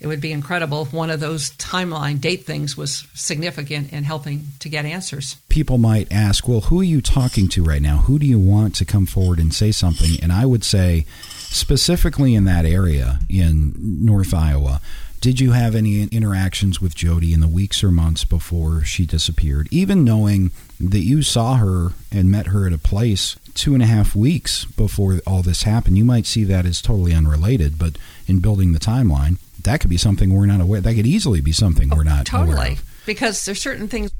it 0.00 0.06
would 0.06 0.22
be 0.22 0.32
incredible 0.32 0.82
if 0.82 0.92
one 0.92 1.10
of 1.10 1.20
those 1.20 1.50
timeline 1.52 2.18
date 2.18 2.46
things 2.46 2.78
was 2.78 3.06
significant 3.12 3.92
in 3.92 4.02
helping 4.02 4.46
to 4.60 4.70
get 4.70 4.86
answers. 4.86 5.36
People 5.50 5.76
might 5.76 6.10
ask, 6.10 6.48
well, 6.48 6.62
who 6.62 6.80
are 6.80 6.84
you 6.84 7.02
talking 7.02 7.46
to 7.48 7.62
right 7.62 7.82
now? 7.82 7.98
Who 7.98 8.18
do 8.18 8.24
you 8.24 8.38
want 8.38 8.74
to 8.76 8.86
come 8.86 9.04
forward 9.04 9.38
and 9.38 9.52
say 9.52 9.70
something? 9.70 10.12
And 10.22 10.32
I 10.32 10.46
would 10.46 10.64
say, 10.64 11.04
specifically 11.36 12.34
in 12.34 12.44
that 12.44 12.64
area 12.64 13.20
in 13.28 13.74
North 13.76 14.32
Iowa, 14.32 14.80
did 15.20 15.40
you 15.40 15.52
have 15.52 15.74
any 15.74 16.02
interactions 16.04 16.80
with 16.80 16.96
Jody 16.96 17.34
in 17.34 17.40
the 17.40 17.46
weeks 17.46 17.84
or 17.84 17.92
months 17.92 18.24
before 18.24 18.82
she 18.82 19.04
disappeared? 19.04 19.68
Even 19.70 20.04
knowing 20.04 20.52
that 20.80 21.04
you 21.04 21.22
saw 21.22 21.56
her 21.58 21.92
and 22.10 22.30
met 22.30 22.48
her 22.48 22.66
at 22.66 22.72
a 22.72 22.78
place 22.78 23.36
two 23.54 23.74
and 23.74 23.82
a 23.82 23.86
half 23.86 24.14
weeks 24.14 24.64
before 24.64 25.20
all 25.26 25.42
this 25.42 25.62
happened, 25.64 25.98
you 25.98 26.04
might 26.04 26.26
see 26.26 26.44
that 26.44 26.66
as 26.66 26.80
totally 26.82 27.14
unrelated. 27.14 27.78
But 27.78 27.96
in 28.26 28.40
building 28.40 28.72
the 28.72 28.80
timeline, 28.80 29.38
that 29.62 29.80
could 29.80 29.90
be 29.90 29.96
something 29.96 30.32
we're 30.32 30.46
not 30.46 30.60
aware. 30.60 30.80
That 30.80 30.94
could 30.94 31.06
easily 31.06 31.40
be 31.40 31.52
something 31.52 31.90
we're 31.90 32.04
not 32.04 32.26
totally 32.26 32.52
aware 32.54 32.72
of. 32.72 33.02
because 33.06 33.44
there's 33.44 33.60
certain 33.60 33.88
things. 33.88 34.10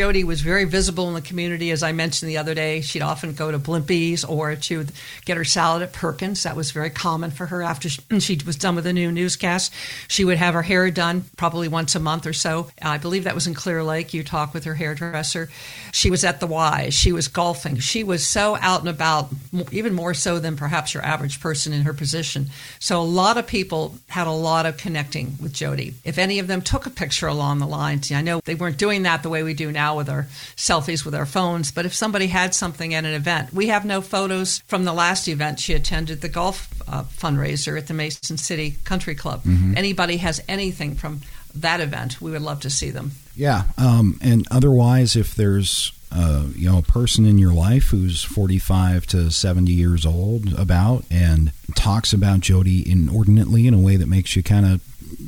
Jody 0.00 0.24
was 0.24 0.40
very 0.40 0.64
visible 0.64 1.08
in 1.08 1.14
the 1.14 1.20
community, 1.20 1.70
as 1.70 1.82
I 1.82 1.92
mentioned 1.92 2.30
the 2.30 2.38
other 2.38 2.54
day. 2.54 2.80
She'd 2.80 3.02
often 3.02 3.34
go 3.34 3.50
to 3.50 3.58
Blimpies 3.58 4.26
or 4.26 4.58
she 4.58 4.78
would 4.78 4.92
get 5.26 5.36
her 5.36 5.44
salad 5.44 5.82
at 5.82 5.92
Perkins. 5.92 6.44
That 6.44 6.56
was 6.56 6.70
very 6.70 6.88
common 6.88 7.30
for 7.30 7.44
her 7.44 7.62
after 7.62 7.90
she 7.90 8.40
was 8.46 8.56
done 8.56 8.76
with 8.76 8.84
the 8.84 8.94
new 8.94 9.12
newscast. 9.12 9.74
She 10.08 10.24
would 10.24 10.38
have 10.38 10.54
her 10.54 10.62
hair 10.62 10.90
done 10.90 11.26
probably 11.36 11.68
once 11.68 11.94
a 11.94 12.00
month 12.00 12.26
or 12.26 12.32
so. 12.32 12.70
I 12.80 12.96
believe 12.96 13.24
that 13.24 13.34
was 13.34 13.46
in 13.46 13.52
Clear 13.52 13.82
Lake. 13.84 14.14
You 14.14 14.24
talk 14.24 14.54
with 14.54 14.64
her 14.64 14.74
hairdresser. 14.74 15.50
She 15.92 16.10
was 16.10 16.24
at 16.24 16.40
the 16.40 16.46
Y. 16.46 16.88
She 16.88 17.12
was 17.12 17.28
golfing. 17.28 17.76
She 17.76 18.02
was 18.02 18.26
so 18.26 18.56
out 18.56 18.80
and 18.80 18.88
about, 18.88 19.28
even 19.72 19.94
more 19.94 20.14
so 20.14 20.38
than 20.38 20.56
perhaps 20.56 20.94
your 20.94 21.04
average 21.04 21.40
person 21.40 21.72
in 21.72 21.82
her 21.82 21.92
position. 21.92 22.50
So 22.78 23.00
a 23.00 23.02
lot 23.02 23.36
of 23.36 23.46
people 23.46 23.96
had 24.08 24.26
a 24.26 24.32
lot 24.32 24.66
of 24.66 24.76
connecting 24.76 25.36
with 25.40 25.52
Jody. 25.52 25.94
If 26.04 26.18
any 26.18 26.38
of 26.38 26.46
them 26.46 26.62
took 26.62 26.86
a 26.86 26.90
picture 26.90 27.26
along 27.26 27.58
the 27.58 27.66
lines, 27.66 28.12
I 28.12 28.22
know 28.22 28.40
they 28.44 28.54
weren't 28.54 28.78
doing 28.78 29.02
that 29.02 29.22
the 29.22 29.28
way 29.28 29.42
we 29.42 29.54
do 29.54 29.72
now 29.72 29.96
with 29.96 30.08
our 30.08 30.24
selfies 30.56 31.04
with 31.04 31.14
our 31.14 31.26
phones, 31.26 31.72
but 31.72 31.86
if 31.86 31.94
somebody 31.94 32.28
had 32.28 32.54
something 32.54 32.94
at 32.94 33.04
an 33.04 33.14
event, 33.14 33.52
we 33.52 33.68
have 33.68 33.84
no 33.84 34.00
photos 34.00 34.58
from 34.66 34.84
the 34.84 34.92
last 34.92 35.26
event 35.28 35.58
she 35.58 35.74
attended, 35.74 36.20
the 36.20 36.28
golf 36.28 36.68
uh, 36.88 37.02
fundraiser 37.02 37.76
at 37.76 37.88
the 37.88 37.94
Mason 37.94 38.36
City 38.36 38.76
Country 38.84 39.14
Club. 39.14 39.42
Mm-hmm. 39.42 39.76
Anybody 39.76 40.18
has 40.18 40.40
anything 40.48 40.94
from 40.94 41.20
that 41.54 41.80
event, 41.80 42.20
we 42.20 42.30
would 42.30 42.42
love 42.42 42.60
to 42.60 42.70
see 42.70 42.90
them. 42.90 43.12
Yeah, 43.34 43.64
um, 43.76 44.18
and 44.22 44.46
otherwise, 44.50 45.16
if 45.16 45.34
there's 45.34 45.92
uh, 46.12 46.46
you 46.54 46.70
know 46.70 46.78
a 46.78 46.82
person 46.82 47.24
in 47.24 47.38
your 47.38 47.52
life 47.52 47.88
who's 47.88 48.22
45 48.22 49.06
to 49.08 49.30
70 49.30 49.72
years 49.72 50.04
old 50.04 50.52
about 50.54 51.04
and 51.10 51.52
talks 51.74 52.12
about 52.12 52.40
Jody 52.40 52.88
inordinately 52.90 53.66
in 53.66 53.74
a 53.74 53.78
way 53.78 53.96
that 53.96 54.08
makes 54.08 54.36
you 54.36 54.42
kind 54.42 54.66
of 54.66 54.82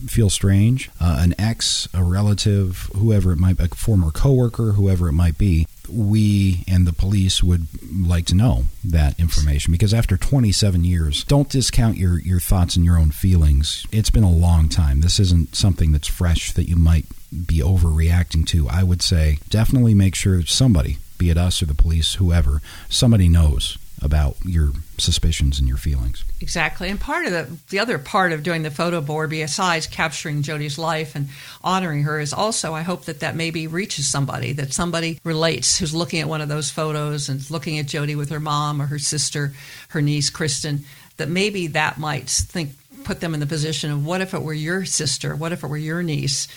feel 0.07 0.31
strange, 0.31 0.91
uh, 1.01 1.19
an 1.21 1.35
ex, 1.39 1.89
a 1.95 2.03
relative, 2.03 2.91
whoever 2.95 3.33
it 3.33 3.39
might 3.39 3.57
be, 3.57 3.65
a 3.65 3.69
former 3.69 4.11
coworker, 4.11 4.73
whoever 4.73 5.09
it 5.09 5.13
might 5.13 5.39
be, 5.39 5.67
we 5.89 6.65
and 6.69 6.87
the 6.87 6.93
police 6.93 7.43
would 7.43 7.67
like 7.93 8.25
to 8.27 8.35
know 8.35 8.65
that 8.85 9.19
information 9.19 9.73
because 9.73 9.93
after 9.93 10.17
27 10.17 10.85
years, 10.85 11.25
don't 11.25 11.49
discount 11.49 11.97
your, 11.97 12.21
your 12.21 12.41
thoughts 12.41 12.77
and 12.77 12.85
your 12.85 12.99
own 12.99 13.11
feelings. 13.11 13.87
It's 13.93 14.11
been 14.11 14.23
a 14.23 14.31
long 14.31 14.69
time. 14.69 15.01
This 15.01 15.19
isn't 15.19 15.55
something 15.55 15.93
that's 15.93 16.09
fresh 16.09 16.53
that 16.53 16.69
you 16.69 16.77
might 16.77 17.07
be 17.47 17.61
overreacting 17.61 18.47
to. 18.49 18.69
I 18.69 18.83
would 18.83 19.03
say 19.03 19.39
definitely 19.49 19.95
make 19.95 20.15
sure 20.15 20.43
somebody, 20.43 20.99
be 21.19 21.31
it 21.31 21.39
us 21.39 21.63
or 21.63 21.67
the 21.67 21.75
police, 21.75 22.15
whoever, 22.15 22.61
somebody 22.89 23.29
knows 23.29 23.79
about 24.03 24.37
your 24.45 24.73
suspicions 24.99 25.59
and 25.61 25.69
your 25.69 25.77
feelings. 25.77 26.25
Exactly. 26.41 26.89
And 26.89 27.01
part 27.01 27.25
of 27.25 27.33
the 27.33 27.57
the 27.71 27.79
other 27.79 27.99
part 27.99 28.33
of 28.33 28.43
doing 28.43 28.63
the 28.63 28.71
photo 28.71 29.01
board 29.01 29.31
besides 29.31 29.87
capturing 29.87 30.43
Jody's 30.43 30.77
life 30.79 31.15
and 31.15 31.29
honoring 31.63 32.03
her 32.03 32.19
is 32.19 32.33
also 32.33 32.75
I 32.75 32.83
hope 32.83 33.05
that 33.05 33.21
that 33.21 33.37
maybe 33.37 33.69
reaches 33.69 34.09
somebody 34.09 34.53
that 34.55 34.73
somebody 34.73 35.21
relates 35.23 35.79
who's 35.79 35.95
looking 35.95 36.21
at 36.21 36.29
one 36.29 36.41
of 36.41 36.49
those 36.49 36.71
photos 36.71 37.29
and 37.29 37.49
looking 37.51 37.79
at 37.79 37.87
Jody 37.87 38.17
with 38.17 38.31
her 38.31 38.41
mom 38.41 38.83
or 38.83 38.87
her 38.87 38.99
sister, 38.99 39.53
her 39.91 40.03
niece 40.03 40.31
Kristen, 40.31 40.85
that 41.17 41.29
maybe 41.29 41.69
that 41.69 41.99
might 41.99 42.29
think 42.29 42.71
put 43.05 43.21
them 43.21 43.35
in 43.35 43.41
the 43.41 43.47
position 43.47 43.91
of 43.91 44.05
what 44.05 44.21
if 44.21 44.35
it 44.35 44.43
were 44.43 44.53
your 44.53 44.85
sister? 44.85 45.35
What 45.35 45.53
if 45.53 45.63
it 45.63 45.69
were 45.69 45.77
your 45.77 46.03
niece? 46.03 46.49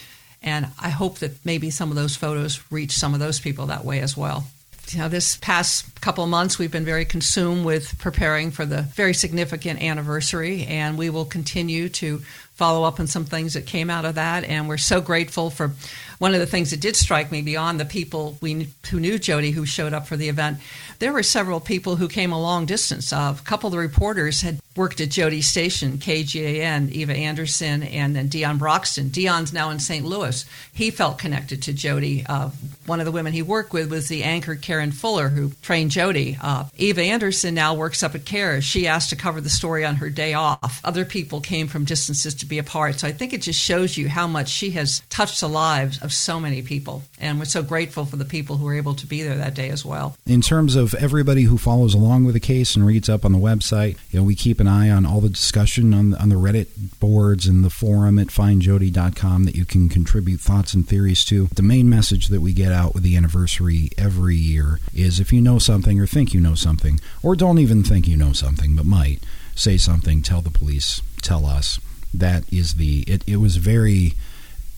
And 0.46 0.68
I 0.80 0.90
hope 0.90 1.20
that 1.20 1.44
maybe 1.44 1.70
some 1.72 1.90
of 1.90 1.96
those 1.96 2.16
photos 2.16 2.62
reach 2.72 2.94
some 2.94 3.14
of 3.14 3.20
those 3.20 3.40
people 3.40 3.66
that 3.66 3.84
way 3.84 4.00
as 4.00 4.16
well 4.16 4.46
you 4.92 5.00
know, 5.00 5.10
this 5.10 5.38
past 5.38 6.00
couple 6.02 6.24
of 6.24 6.30
months, 6.30 6.60
we've 6.60 6.72
been 6.72 6.86
very 6.86 7.06
consumed 7.06 7.66
with 7.66 7.98
preparing 7.98 8.52
for 8.52 8.66
the 8.66 8.84
very 8.84 9.14
significant 9.14 9.82
anniversary, 9.82 10.66
and 10.66 10.98
we 10.98 11.10
will 11.10 11.26
continue 11.26 11.90
to 11.90 12.20
follow 12.54 12.84
up 12.84 13.00
on 13.00 13.08
some 13.08 13.26
things 13.26 13.54
that 13.54 13.66
came 13.66 13.90
out 13.90 14.06
of 14.06 14.16
that. 14.16 14.44
And 14.44 14.68
we're 14.70 14.78
so 14.78 15.02
grateful 15.02 15.50
for 15.50 15.72
one 16.20 16.34
of 16.34 16.40
the 16.40 16.46
things 16.46 16.72
that 16.72 16.80
did 16.80 16.96
strike 16.96 17.32
me 17.32 17.42
beyond 17.42 17.80
the 17.80 17.86
people 17.86 18.38
we 18.42 18.68
who 18.90 19.00
knew 19.00 19.20
Jody 19.20 19.52
who 19.52 19.66
showed 19.66 19.94
up 19.94 20.08
for 20.08 20.18
the 20.18 20.30
event. 20.30 20.60
There 21.00 21.14
were 21.14 21.24
several 21.24 21.60
people 21.60 21.98
who 21.98 22.08
came 22.08 22.32
a 22.32 22.42
long 22.42 22.66
distance. 22.66 23.12
Uh, 23.12 23.36
a 23.38 23.44
couple 23.44 23.68
of 23.68 23.72
the 23.72 23.80
reporters 23.80 24.42
had 24.42 24.60
worked 24.76 25.00
at 25.00 25.10
Jody's 25.10 25.48
station, 25.48 25.98
KGAN, 25.98 26.92
Eva 26.92 27.14
Anderson, 27.14 27.84
and 27.84 28.16
then 28.16 28.28
Dion 28.28 28.58
Broxton. 28.58 29.10
Dion's 29.10 29.54
now 29.54 29.70
in 29.70 29.80
St. 29.80 30.06
Louis. 30.06 30.46
He 30.74 30.92
felt 30.92 31.18
connected 31.18 31.62
to 31.64 31.74
Jody. 31.74 32.26
Uh, 32.28 32.50
one 32.86 33.00
of 33.00 33.06
the 33.06 33.12
women 33.12 33.32
he 33.32 33.42
worked 33.42 33.72
with 33.72 33.90
was 33.90 34.10
the 34.10 34.24
anchor 34.24 34.56
Karen 34.56 34.92
Fuller, 34.92 35.30
who 35.30 35.52
trained 35.62 35.92
Jody. 35.92 36.38
Uh, 36.42 36.66
Eva 36.76 37.02
Anderson 37.02 37.56
now 37.56 37.74
works 37.74 38.04
up 38.04 38.16
at 38.16 38.26
KARE. 38.26 38.62
She 38.62 38.88
asked 38.88 39.10
to 39.12 39.16
cover 39.16 39.40
the 39.40 39.50
story 39.50 39.86
on 39.86 39.96
her 39.96 40.10
day 40.10 40.34
off. 40.34 40.82
Other 40.84 41.06
people 41.06 41.40
came 41.40 41.68
from 41.68 41.86
distances 41.86 42.36
to 42.36 42.46
be 42.46 42.60
a 42.60 42.64
part. 42.64 43.00
So 43.00 43.08
I 43.08 43.12
think 43.12 43.34
it 43.34 43.42
just 43.42 43.60
shows 43.60 43.98
you 43.98 44.10
how 44.10 44.28
much 44.28 44.50
she 44.50 44.72
has 44.72 45.02
touched 45.10 45.40
the 45.40 45.50
lives 45.50 46.02
of 46.06 46.14
so 46.14 46.40
many 46.40 46.62
people. 46.62 47.04
And 47.20 47.38
we're 47.38 47.46
so 47.46 47.64
grateful 47.64 48.06
for 48.06 48.16
the 48.16 48.24
people 48.24 48.56
who 48.56 48.66
were 48.66 48.76
able 48.76 48.94
to 48.96 49.06
be 49.06 49.24
there 49.24 49.36
that 49.36 49.56
day 49.56 49.70
as 49.70 49.84
well. 49.84 50.16
In 50.26 50.42
terms 50.42 50.76
of 50.76 50.94
everybody 50.94 51.44
who 51.44 51.58
follows 51.58 51.94
along 51.94 52.24
with 52.24 52.36
the 52.36 52.40
case 52.40 52.76
and 52.76 52.86
reads 52.86 53.10
up 53.10 53.26
on 53.26 53.34
the 53.34 53.40
website, 53.40 53.98
you 54.12 54.20
know, 54.20 54.24
we 54.24 54.36
keep 54.36 54.60
an 54.62 54.68
eye 54.68 54.90
on 54.90 55.06
all 55.06 55.20
the 55.20 55.30
discussion 55.30 55.94
on, 55.94 56.14
on 56.16 56.30
the 56.30 56.36
Reddit 56.36 56.68
boards 57.00 57.48
and 57.48 57.64
the 57.64 57.70
forum 57.70 58.18
at 58.20 58.28
findjody.com 58.28 59.44
that 59.44 59.56
you 59.56 59.66
can 59.66 59.90
contribute 59.90 60.40
thoughts 60.40 60.74
and 60.74 60.88
theories 60.88 61.26
to. 61.26 61.48
The 61.48 61.62
main 61.62 61.90
message 61.90 62.28
that 62.28 62.42
we 62.42 62.54
get 62.54 62.72
out 62.72 62.94
with 62.94 63.04
the 63.04 63.18
anniversary 63.18 63.90
every 63.98 64.36
year 64.36 64.80
is 64.94 65.20
if 65.20 65.34
you 65.34 65.42
know 65.42 65.60
something 65.60 66.00
or 66.00 66.08
think 66.08 66.34
you 66.34 66.40
know 66.40 66.56
something, 66.56 67.00
or 67.24 67.36
don't 67.36 67.60
even 67.60 67.84
think 67.84 68.08
you 68.08 68.16
know 68.16 68.32
something 68.32 68.76
but 68.76 68.86
might, 68.86 69.24
say 69.56 69.78
something, 69.78 70.22
tell 70.22 70.42
the 70.42 70.52
police, 70.52 71.02
tell 71.22 71.46
us. 71.46 71.80
That 72.14 72.44
is 72.54 72.76
the, 72.76 73.02
it, 73.08 73.24
it 73.28 73.38
was 73.38 73.58
very 73.58 74.14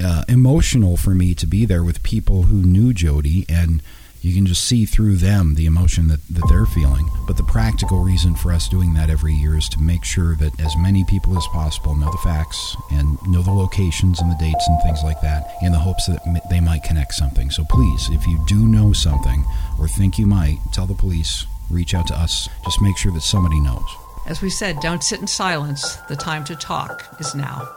uh, 0.03 0.23
emotional 0.27 0.97
for 0.97 1.11
me 1.11 1.33
to 1.35 1.47
be 1.47 1.65
there 1.65 1.83
with 1.83 2.03
people 2.03 2.43
who 2.43 2.61
knew 2.61 2.93
Jody 2.93 3.45
and 3.49 3.81
you 4.21 4.33
can 4.33 4.45
just 4.45 4.65
see 4.65 4.85
through 4.85 5.15
them 5.15 5.55
the 5.55 5.65
emotion 5.65 6.07
that, 6.07 6.19
that 6.29 6.45
they're 6.49 6.65
feeling. 6.65 7.09
But 7.27 7.37
the 7.37 7.43
practical 7.43 8.03
reason 8.03 8.35
for 8.35 8.51
us 8.51 8.67
doing 8.67 8.93
that 8.95 9.09
every 9.09 9.33
year 9.33 9.55
is 9.55 9.69
to 9.69 9.79
make 9.79 10.03
sure 10.03 10.35
that 10.35 10.59
as 10.59 10.75
many 10.77 11.03
people 11.05 11.37
as 11.37 11.45
possible 11.47 11.95
know 11.95 12.11
the 12.11 12.17
facts 12.17 12.75
and 12.91 13.17
know 13.27 13.41
the 13.41 13.51
locations 13.51 14.19
and 14.19 14.31
the 14.31 14.37
dates 14.37 14.67
and 14.67 14.81
things 14.81 15.03
like 15.03 15.21
that 15.21 15.53
in 15.61 15.71
the 15.71 15.79
hopes 15.79 16.07
that 16.07 16.21
they 16.49 16.59
might 16.59 16.83
connect 16.83 17.13
something. 17.13 17.49
So 17.51 17.63
please, 17.69 18.09
if 18.09 18.25
you 18.27 18.43
do 18.47 18.67
know 18.67 18.91
something 18.91 19.45
or 19.79 19.87
think 19.87 20.17
you 20.17 20.25
might, 20.25 20.57
tell 20.73 20.87
the 20.87 20.93
police, 20.93 21.45
reach 21.69 21.93
out 21.93 22.07
to 22.07 22.15
us. 22.15 22.49
Just 22.65 22.81
make 22.81 22.97
sure 22.97 23.11
that 23.13 23.21
somebody 23.21 23.59
knows. 23.59 23.87
As 24.25 24.41
we 24.41 24.49
said, 24.49 24.79
don't 24.81 25.03
sit 25.03 25.21
in 25.21 25.27
silence. 25.27 25.95
The 26.09 26.15
time 26.15 26.43
to 26.45 26.55
talk 26.55 27.05
is 27.19 27.33
now. 27.33 27.76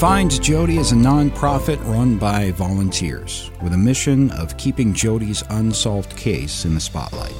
Find 0.00 0.42
Jody 0.42 0.78
is 0.78 0.92
a 0.92 0.94
nonprofit 0.94 1.78
run 1.84 2.16
by 2.16 2.52
volunteers 2.52 3.50
with 3.62 3.74
a 3.74 3.76
mission 3.76 4.30
of 4.30 4.56
keeping 4.56 4.94
Jody's 4.94 5.44
unsolved 5.50 6.16
case 6.16 6.64
in 6.64 6.72
the 6.74 6.80
spotlight. 6.80 7.34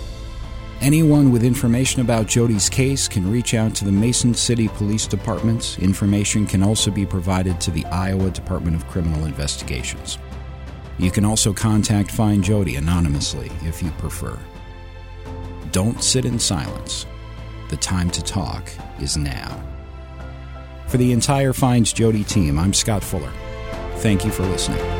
Anyone 0.83 1.33
with 1.33 1.43
information 1.43 2.03
about 2.03 2.27
Jody's 2.27 2.69
case 2.69 3.09
can 3.09 3.31
reach 3.31 3.55
out 3.55 3.75
to 3.77 3.87
the 3.87 3.91
Mason 3.91 4.35
City 4.35 4.69
Police 4.69 5.07
Department. 5.07 5.79
Information 5.79 6.47
can 6.47 6.63
also 6.63 6.91
be 6.91 7.07
provided 7.07 7.63
to 7.63 7.71
the 7.71 7.87
Iowa 7.87 8.31
Department 8.31 8.77
of 8.77 8.87
Criminal 8.89 9.25
Investigations. 9.25 10.19
You 10.99 11.11
can 11.11 11.25
also 11.25 11.55
contact 11.55 12.11
Find 12.11 12.45
Jody 12.45 12.77
anonymously 12.77 13.51
if 13.63 13.83
you 13.83 13.91
prefer. 13.93 14.39
Don't 15.73 16.05
sit 16.05 16.27
in 16.27 16.39
silence. 16.39 17.07
The 17.71 17.79
time 17.79 18.11
to 18.11 18.23
talk 18.23 18.71
is 19.01 19.17
now. 19.17 19.70
For 20.91 20.97
the 20.97 21.13
entire 21.13 21.53
Finds 21.53 21.93
Jody 21.93 22.25
team, 22.25 22.59
I'm 22.59 22.75
Scott 22.75 23.05
Fuller. 23.05 23.33
Thank 23.99 24.25
you 24.25 24.33
for 24.33 24.43
listening. 24.43 25.00